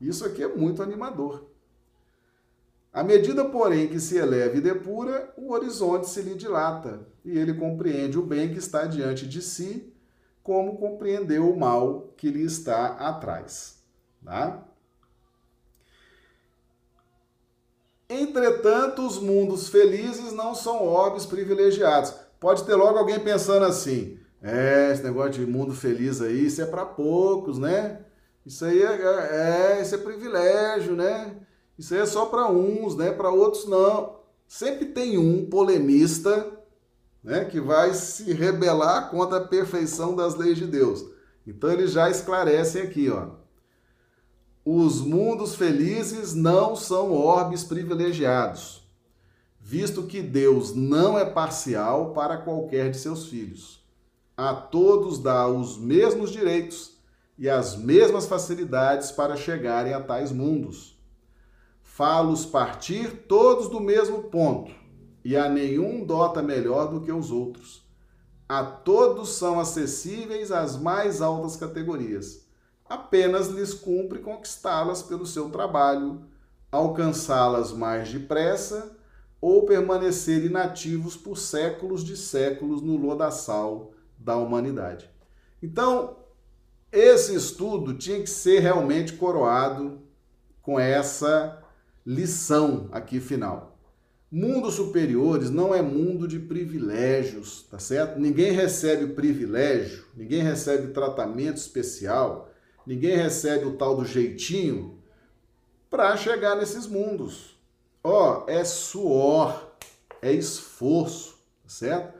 [0.00, 1.46] Isso aqui é muito animador.
[2.92, 7.54] À medida, porém, que se eleva e depura, o horizonte se lhe dilata e ele
[7.54, 9.92] compreende o bem que está diante de si,
[10.42, 13.82] como compreendeu o mal que lhe está atrás.
[14.22, 14.62] Tá?
[18.08, 22.14] Entretanto, os mundos felizes não são orbes privilegiados.
[22.38, 26.66] Pode ter logo alguém pensando assim: é, esse negócio de mundo feliz aí, isso é
[26.66, 28.00] para poucos, né?
[28.44, 31.34] Isso aí é, é, é, isso é privilégio, né?
[31.78, 33.10] Isso aí é só para uns, né?
[33.10, 34.20] Para outros não.
[34.46, 36.53] Sempre tem um polemista,
[37.24, 41.04] né, que vai se rebelar contra a perfeição das leis de Deus.
[41.46, 43.30] Então eles já esclarecem aqui, ó.
[44.64, 48.86] Os mundos felizes não são orbes privilegiados,
[49.60, 53.84] visto que Deus não é parcial para qualquer de seus filhos
[54.36, 56.98] a todos dá os mesmos direitos
[57.38, 60.98] e as mesmas facilidades para chegarem a tais mundos.
[61.82, 64.72] Fá-los partir todos do mesmo ponto,
[65.24, 67.82] e a nenhum dota melhor do que os outros.
[68.48, 72.44] A todos são acessíveis as mais altas categorias.
[72.86, 76.22] Apenas lhes cumpre conquistá-las pelo seu trabalho,
[76.70, 78.94] alcançá-las mais depressa
[79.40, 85.10] ou permanecer inativos por séculos de séculos no lodaçal da humanidade.
[85.62, 86.16] Então,
[86.92, 90.00] esse estudo tinha que ser realmente coroado
[90.60, 91.62] com essa
[92.06, 93.73] lição aqui final.
[94.36, 98.18] Mundos superiores não é mundo de privilégios, tá certo?
[98.18, 102.50] Ninguém recebe privilégio, ninguém recebe tratamento especial,
[102.84, 104.98] ninguém recebe o tal do jeitinho
[105.88, 107.56] para chegar nesses mundos.
[108.02, 109.76] Ó, oh, é suor,
[110.20, 112.18] é esforço, tá certo?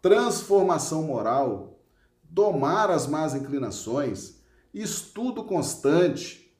[0.00, 1.80] transformação moral,
[2.22, 4.36] domar as más inclinações,
[4.72, 6.56] estudo constante,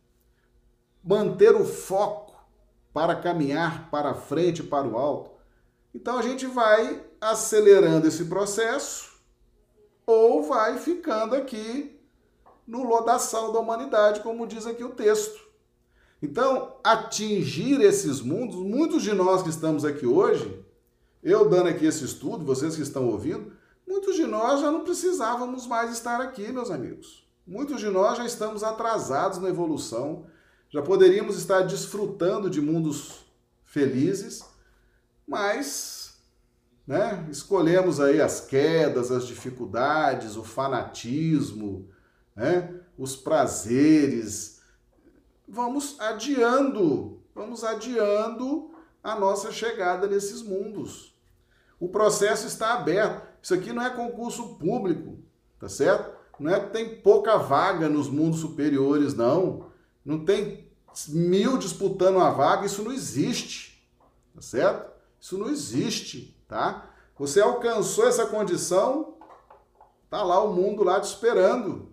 [1.00, 2.29] manter o foco
[2.92, 5.30] para caminhar para frente, para o alto.
[5.94, 9.10] Então a gente vai acelerando esse processo
[10.06, 11.98] ou vai ficando aqui
[12.66, 15.50] no lodaçal da humanidade, como diz aqui o texto.
[16.22, 20.64] Então, atingir esses mundos, muitos de nós que estamos aqui hoje,
[21.22, 23.52] eu dando aqui esse estudo, vocês que estão ouvindo,
[23.88, 27.26] muitos de nós já não precisávamos mais estar aqui, meus amigos.
[27.46, 30.26] Muitos de nós já estamos atrasados na evolução,
[30.70, 33.26] já poderíamos estar desfrutando de mundos
[33.64, 34.44] felizes,
[35.26, 36.16] mas
[36.86, 41.88] né, escolhemos aí as quedas, as dificuldades, o fanatismo,
[42.34, 44.60] né, os prazeres,
[45.48, 48.70] vamos adiando, vamos adiando
[49.02, 51.14] a nossa chegada nesses mundos.
[51.78, 53.26] O processo está aberto.
[53.42, 55.18] Isso aqui não é concurso público,
[55.58, 56.14] tá certo?
[56.38, 59.69] Não é que tem pouca vaga nos mundos superiores, não.
[60.04, 60.68] Não tem
[61.08, 63.86] mil disputando uma vaga, isso não existe,
[64.34, 64.90] tá certo?
[65.20, 66.90] Isso não existe, tá?
[67.18, 69.14] Você alcançou essa condição,
[70.08, 71.92] tá lá o mundo lá te esperando,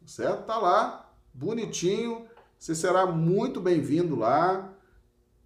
[0.00, 0.44] tá certo?
[0.44, 2.26] Tá lá, bonitinho,
[2.58, 4.72] você será muito bem-vindo lá,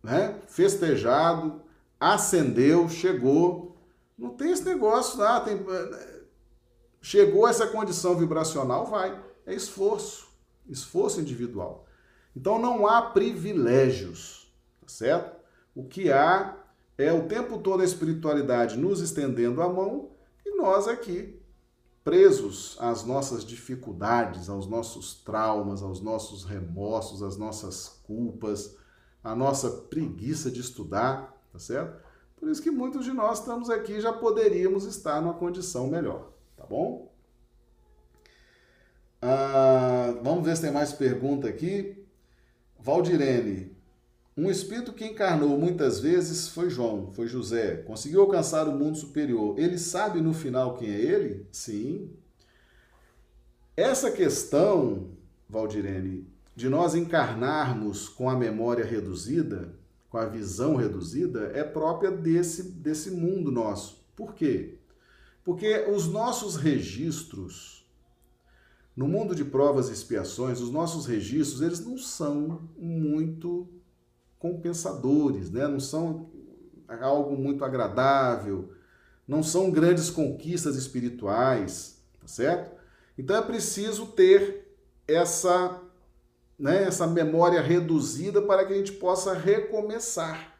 [0.02, 0.40] né?
[0.46, 1.60] Festejado,
[2.00, 3.76] acendeu, chegou.
[4.16, 5.58] Não tem esse negócio lá, tem
[7.00, 9.22] chegou essa condição vibracional, vai.
[9.46, 10.28] É esforço,
[10.68, 11.86] esforço individual.
[12.38, 14.48] Então não há privilégios,
[14.80, 15.36] tá certo?
[15.74, 16.56] O que há
[16.96, 20.10] é o tempo todo a espiritualidade nos estendendo a mão
[20.46, 21.36] e nós aqui
[22.04, 28.76] presos às nossas dificuldades, aos nossos traumas, aos nossos remorsos, às nossas culpas,
[29.22, 32.00] à nossa preguiça de estudar, tá certo?
[32.36, 36.64] Por isso que muitos de nós estamos aqui já poderíamos estar numa condição melhor, tá
[36.64, 37.12] bom?
[39.20, 41.97] Ah, vamos ver se tem mais pergunta aqui.
[42.88, 43.76] Valdirene,
[44.34, 47.82] um espírito que encarnou muitas vezes foi João, foi José.
[47.82, 49.58] Conseguiu alcançar o mundo superior.
[49.58, 51.46] Ele sabe no final quem é ele?
[51.52, 52.08] Sim.
[53.76, 55.10] Essa questão,
[55.46, 56.26] Valdirene,
[56.56, 59.74] de nós encarnarmos com a memória reduzida,
[60.08, 64.02] com a visão reduzida, é própria desse, desse mundo nosso.
[64.16, 64.78] Por quê?
[65.44, 67.77] Porque os nossos registros,
[68.98, 73.68] no mundo de provas e expiações, os nossos registros, eles não são muito
[74.40, 75.68] compensadores, né?
[75.68, 76.28] não são
[77.00, 78.72] algo muito agradável,
[79.26, 82.76] não são grandes conquistas espirituais, tá certo?
[83.16, 84.66] Então é preciso ter
[85.06, 85.80] essa,
[86.58, 90.58] né, essa memória reduzida para que a gente possa recomeçar.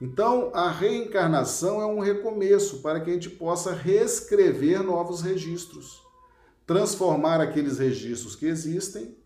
[0.00, 6.03] Então, a reencarnação é um recomeço para que a gente possa reescrever novos registros,
[6.66, 9.16] transformar aqueles registros que existem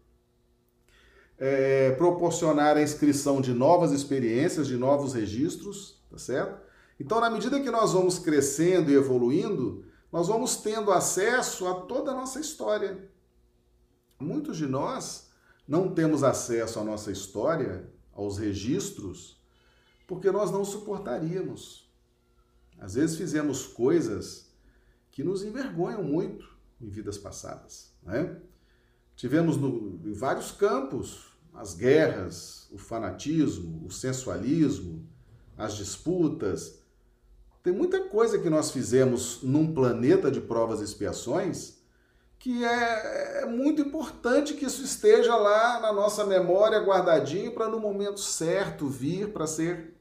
[1.39, 6.61] é, proporcionar a inscrição de novas experiências, de novos registros, tá certo?
[6.99, 12.11] Então, na medida que nós vamos crescendo e evoluindo, nós vamos tendo acesso a toda
[12.11, 13.09] a nossa história.
[14.19, 15.31] Muitos de nós
[15.67, 19.41] não temos acesso à nossa história, aos registros,
[20.09, 21.89] porque nós não suportaríamos.
[22.81, 24.51] Às vezes fizemos coisas
[25.13, 28.37] que nos envergonham muito em vidas passadas, né?
[29.17, 35.05] Tivemos no, em vários campos as guerras, o fanatismo, o sensualismo,
[35.57, 36.79] as disputas.
[37.63, 41.79] Tem muita coisa que nós fizemos num planeta de provas e expiações
[42.39, 47.81] que é, é muito importante que isso esteja lá na nossa memória guardadinho para no
[47.81, 49.97] momento certo vir para ser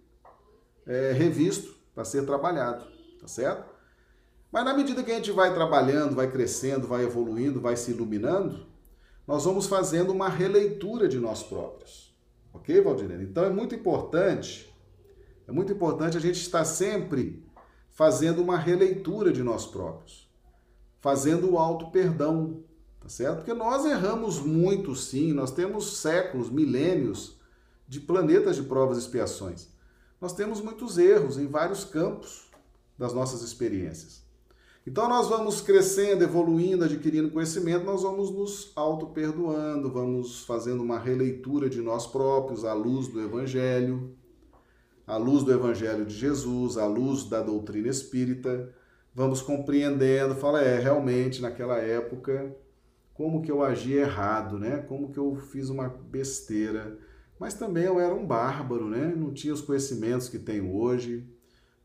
[0.85, 2.85] é, revisto, para ser trabalhado,
[3.19, 3.76] tá certo?
[4.51, 8.65] Mas na medida que a gente vai trabalhando, vai crescendo, vai evoluindo, vai se iluminando,
[9.27, 12.15] nós vamos fazendo uma releitura de nós próprios.
[12.53, 13.25] Ok, Valdirene?
[13.25, 14.73] Então é muito importante,
[15.47, 17.45] é muito importante a gente estar sempre
[17.91, 20.31] fazendo uma releitura de nós próprios,
[20.99, 22.63] fazendo o auto perdão,
[23.01, 23.37] tá certo?
[23.37, 27.37] Porque nós erramos muito, sim, nós temos séculos, milênios
[27.87, 29.67] de planetas de provas e expiações.
[30.21, 32.49] Nós temos muitos erros em vários campos
[32.97, 34.26] das nossas experiências.
[34.87, 41.69] Então nós vamos crescendo, evoluindo, adquirindo conhecimento, nós vamos nos auto-perdoando, vamos fazendo uma releitura
[41.69, 44.15] de nós próprios à luz do Evangelho,
[45.05, 48.73] à luz do Evangelho de Jesus, à luz da doutrina espírita,
[49.13, 52.55] vamos compreendendo, fala, é, realmente naquela época,
[53.13, 54.77] como que eu agi errado, né?
[54.77, 56.97] Como que eu fiz uma besteira.
[57.37, 59.13] Mas também eu era um bárbaro, né?
[59.13, 61.27] Não tinha os conhecimentos que tenho hoje,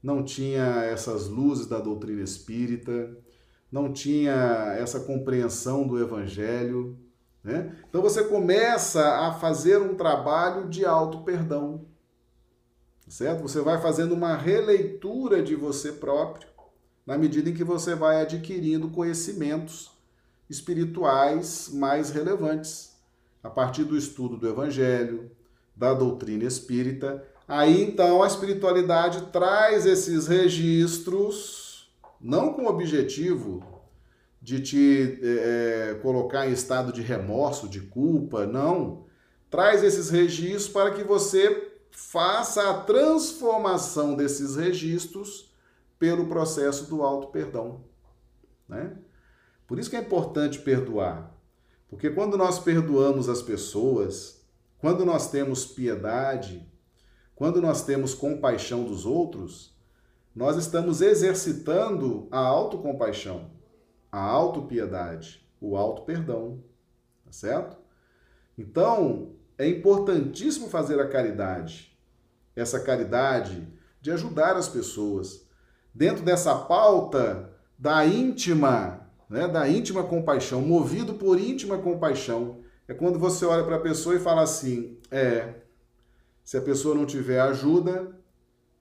[0.02, 3.16] não tinha essas luzes da doutrina espírita,
[3.70, 6.98] não tinha essa compreensão do evangelho.
[7.42, 7.76] Né?
[7.88, 11.86] Então você começa a fazer um trabalho de auto-perdão.
[13.08, 13.42] Certo?
[13.42, 16.48] Você vai fazendo uma releitura de você próprio
[17.06, 19.90] na medida em que você vai adquirindo conhecimentos
[20.48, 22.96] espirituais mais relevantes
[23.42, 25.30] a partir do estudo do evangelho,
[25.74, 33.64] da doutrina espírita, aí então a espiritualidade traz esses registros, não com o objetivo
[34.40, 39.06] de te é, colocar em estado de remorso, de culpa, não.
[39.48, 45.52] Traz esses registros para que você faça a transformação desses registros
[45.98, 47.84] pelo processo do auto perdão,
[48.68, 48.96] né?
[49.68, 51.32] Por isso que é importante perdoar.
[51.88, 54.42] Porque quando nós perdoamos as pessoas,
[54.78, 56.66] quando nós temos piedade,
[57.42, 59.76] quando nós temos compaixão dos outros,
[60.32, 63.50] nós estamos exercitando a autocompaixão,
[64.12, 66.62] a autopiedade, o auto-perdão,
[67.24, 67.76] tá certo?
[68.56, 71.98] Então, é importantíssimo fazer a caridade,
[72.54, 73.66] essa caridade
[74.00, 75.44] de ajudar as pessoas.
[75.92, 82.60] Dentro dessa pauta da íntima né, da íntima compaixão, movido por íntima compaixão.
[82.86, 85.61] É quando você olha para a pessoa e fala assim: é,
[86.44, 88.14] se a pessoa não tiver ajuda,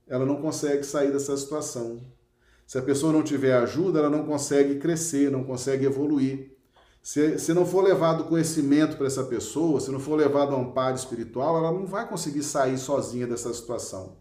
[0.07, 2.01] ela não consegue sair dessa situação.
[2.67, 6.51] Se a pessoa não tiver ajuda, ela não consegue crescer, não consegue evoluir.
[7.03, 11.57] Se, se não for levado conhecimento para essa pessoa, se não for levado amparo espiritual,
[11.57, 14.17] ela não vai conseguir sair sozinha dessa situação.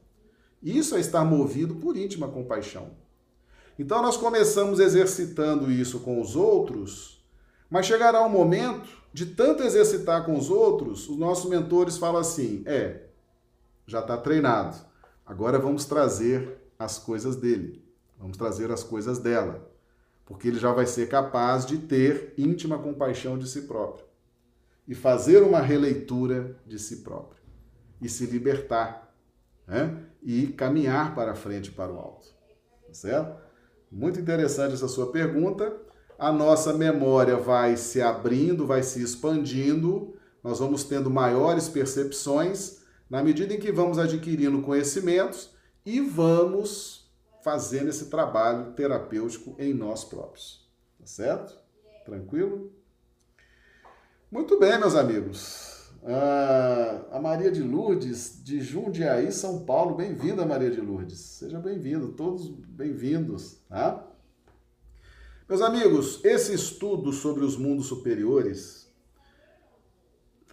[0.63, 2.91] Isso é estar movido por íntima compaixão.
[3.79, 7.25] Então nós começamos exercitando isso com os outros,
[7.71, 12.63] mas chegará um momento de tanto exercitar com os outros, os nossos mentores falam assim:
[12.67, 13.10] é,
[13.91, 14.77] já está treinado,
[15.27, 17.85] agora vamos trazer as coisas dele,
[18.17, 19.69] vamos trazer as coisas dela,
[20.25, 24.07] porque ele já vai ser capaz de ter íntima compaixão de si próprio.
[24.87, 27.41] E fazer uma releitura de si próprio.
[28.01, 29.13] E se libertar
[29.67, 30.05] né?
[30.23, 32.29] e caminhar para frente para o alto,
[32.87, 33.41] tá certo?
[33.91, 35.77] Muito interessante essa sua pergunta.
[36.19, 42.80] A nossa memória vai se abrindo, vai se expandindo, nós vamos tendo maiores percepções
[43.11, 45.51] na medida em que vamos adquirindo conhecimentos
[45.85, 47.11] e vamos
[47.43, 50.71] fazendo esse trabalho terapêutico em nós próprios.
[50.99, 51.59] Tá certo?
[52.05, 52.73] Tranquilo?
[54.31, 55.91] Muito bem, meus amigos.
[56.05, 59.97] Ah, a Maria de Lourdes, de Jundiaí, São Paulo.
[59.97, 61.19] Bem-vinda, Maria de Lourdes.
[61.19, 63.59] Seja bem-vindo, todos bem-vindos.
[63.69, 64.07] Tá?
[65.49, 68.90] Meus amigos, esse estudo sobre os mundos superiores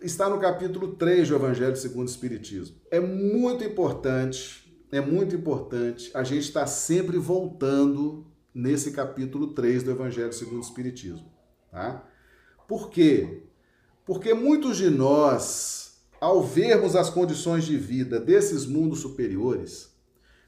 [0.02, 2.76] está no capítulo 3 do Evangelho segundo o Espiritismo.
[2.92, 9.92] É muito importante, é muito importante a gente estar sempre voltando nesse capítulo 3 do
[9.92, 11.32] Evangelho segundo o Espiritismo.
[11.72, 12.04] Tá?
[12.68, 13.44] Por quê?
[14.06, 19.96] Porque muitos de nós, ao vermos as condições de vida desses mundos superiores,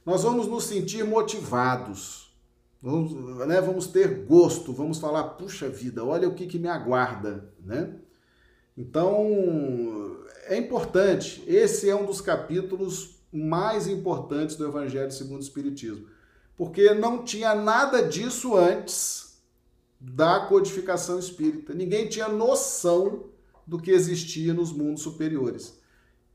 [0.05, 2.33] nós vamos nos sentir motivados,
[2.81, 3.13] vamos,
[3.47, 7.99] né, vamos ter gosto, vamos falar, puxa vida, olha o que, que me aguarda, né?
[8.79, 16.07] Então, é importante, esse é um dos capítulos mais importantes do Evangelho segundo o Espiritismo,
[16.55, 19.37] porque não tinha nada disso antes
[19.99, 21.73] da codificação espírita.
[21.73, 23.25] Ninguém tinha noção
[23.67, 25.77] do que existia nos mundos superiores.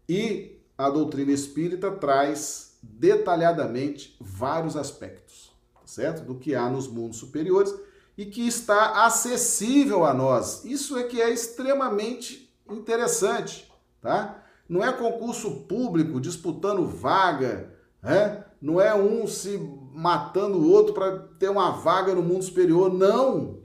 [0.07, 5.51] E a doutrina espírita traz detalhadamente vários aspectos,
[5.87, 6.23] certo?
[6.27, 7.75] Do que há nos mundos superiores
[8.17, 10.65] e que está acessível a nós.
[10.65, 14.43] Isso é que é extremamente interessante, tá?
[14.69, 18.45] Não é concurso público disputando vaga, né?
[18.61, 19.59] não é um se
[19.93, 23.59] matando o outro para ter uma vaga no mundo superior, não.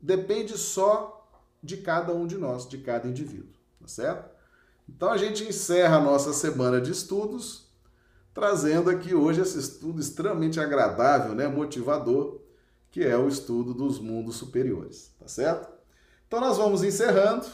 [0.00, 1.28] Depende só
[1.62, 4.30] de cada um de nós, de cada indivíduo, tá certo?
[4.88, 7.64] Então a gente encerra a nossa semana de estudos
[8.34, 12.40] trazendo aqui hoje esse estudo extremamente agradável, né, motivador,
[12.94, 15.68] que é o estudo dos mundos superiores, tá certo?
[16.28, 17.44] Então nós vamos encerrando.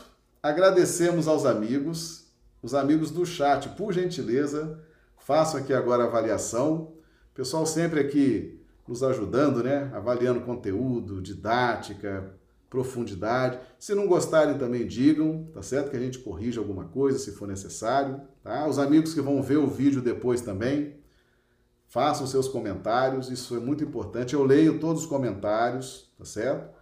[0.43, 2.27] Agradecemos aos amigos,
[2.63, 4.79] os amigos do chat, por gentileza,
[5.17, 6.93] façam aqui agora a avaliação.
[7.33, 9.91] Pessoal sempre aqui nos ajudando, né?
[9.95, 12.35] Avaliando conteúdo, didática,
[12.69, 13.59] profundidade.
[13.79, 15.91] Se não gostarem, também digam, tá certo?
[15.91, 18.69] Que a gente corrige alguma coisa se for necessário, tá?
[18.69, 21.00] Os amigos que vão ver o vídeo depois também,
[21.91, 24.33] façam seus comentários, isso é muito importante.
[24.33, 26.73] Eu leio todos os comentários, tá certo?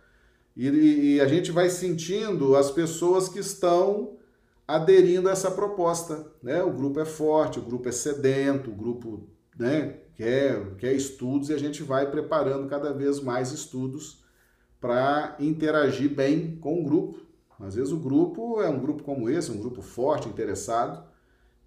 [0.54, 0.68] E,
[1.14, 4.18] e a gente vai sentindo as pessoas que estão
[4.66, 6.62] aderindo a essa proposta, né?
[6.62, 9.26] O grupo é forte, o grupo é sedento, o grupo,
[9.58, 14.22] né, quer, quer estudos e a gente vai preparando cada vez mais estudos
[14.78, 17.18] para interagir bem com o grupo.
[17.58, 21.02] Às vezes o grupo é um grupo como esse, um grupo forte, interessado,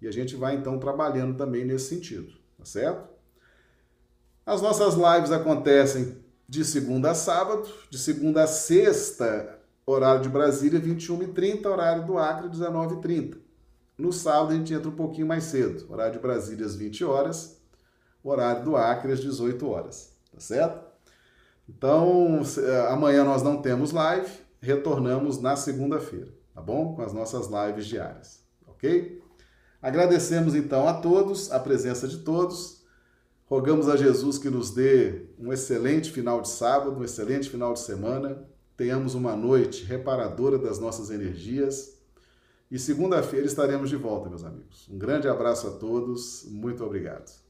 [0.00, 3.11] e a gente vai então trabalhando também nesse sentido, tá certo?
[4.44, 6.16] As nossas lives acontecem
[6.48, 12.48] de segunda a sábado, de segunda a sexta, horário de Brasília, 21h30, horário do Acre,
[12.48, 13.38] 19h30.
[13.96, 17.60] No sábado a gente entra um pouquinho mais cedo, horário de Brasília às 20 horas,
[18.22, 20.84] horário do Acre às 18 horas, tá certo?
[21.68, 22.40] Então,
[22.88, 24.28] amanhã nós não temos live,
[24.60, 26.96] retornamos na segunda-feira, tá bom?
[26.96, 29.22] Com as nossas lives diárias, ok?
[29.80, 32.81] Agradecemos então a todos, a presença de todos.
[33.46, 37.80] Rogamos a Jesus que nos dê um excelente final de sábado, um excelente final de
[37.80, 38.42] semana.
[38.76, 42.00] Tenhamos uma noite reparadora das nossas energias.
[42.70, 44.88] E segunda-feira estaremos de volta, meus amigos.
[44.88, 46.46] Um grande abraço a todos.
[46.48, 47.41] Muito obrigado.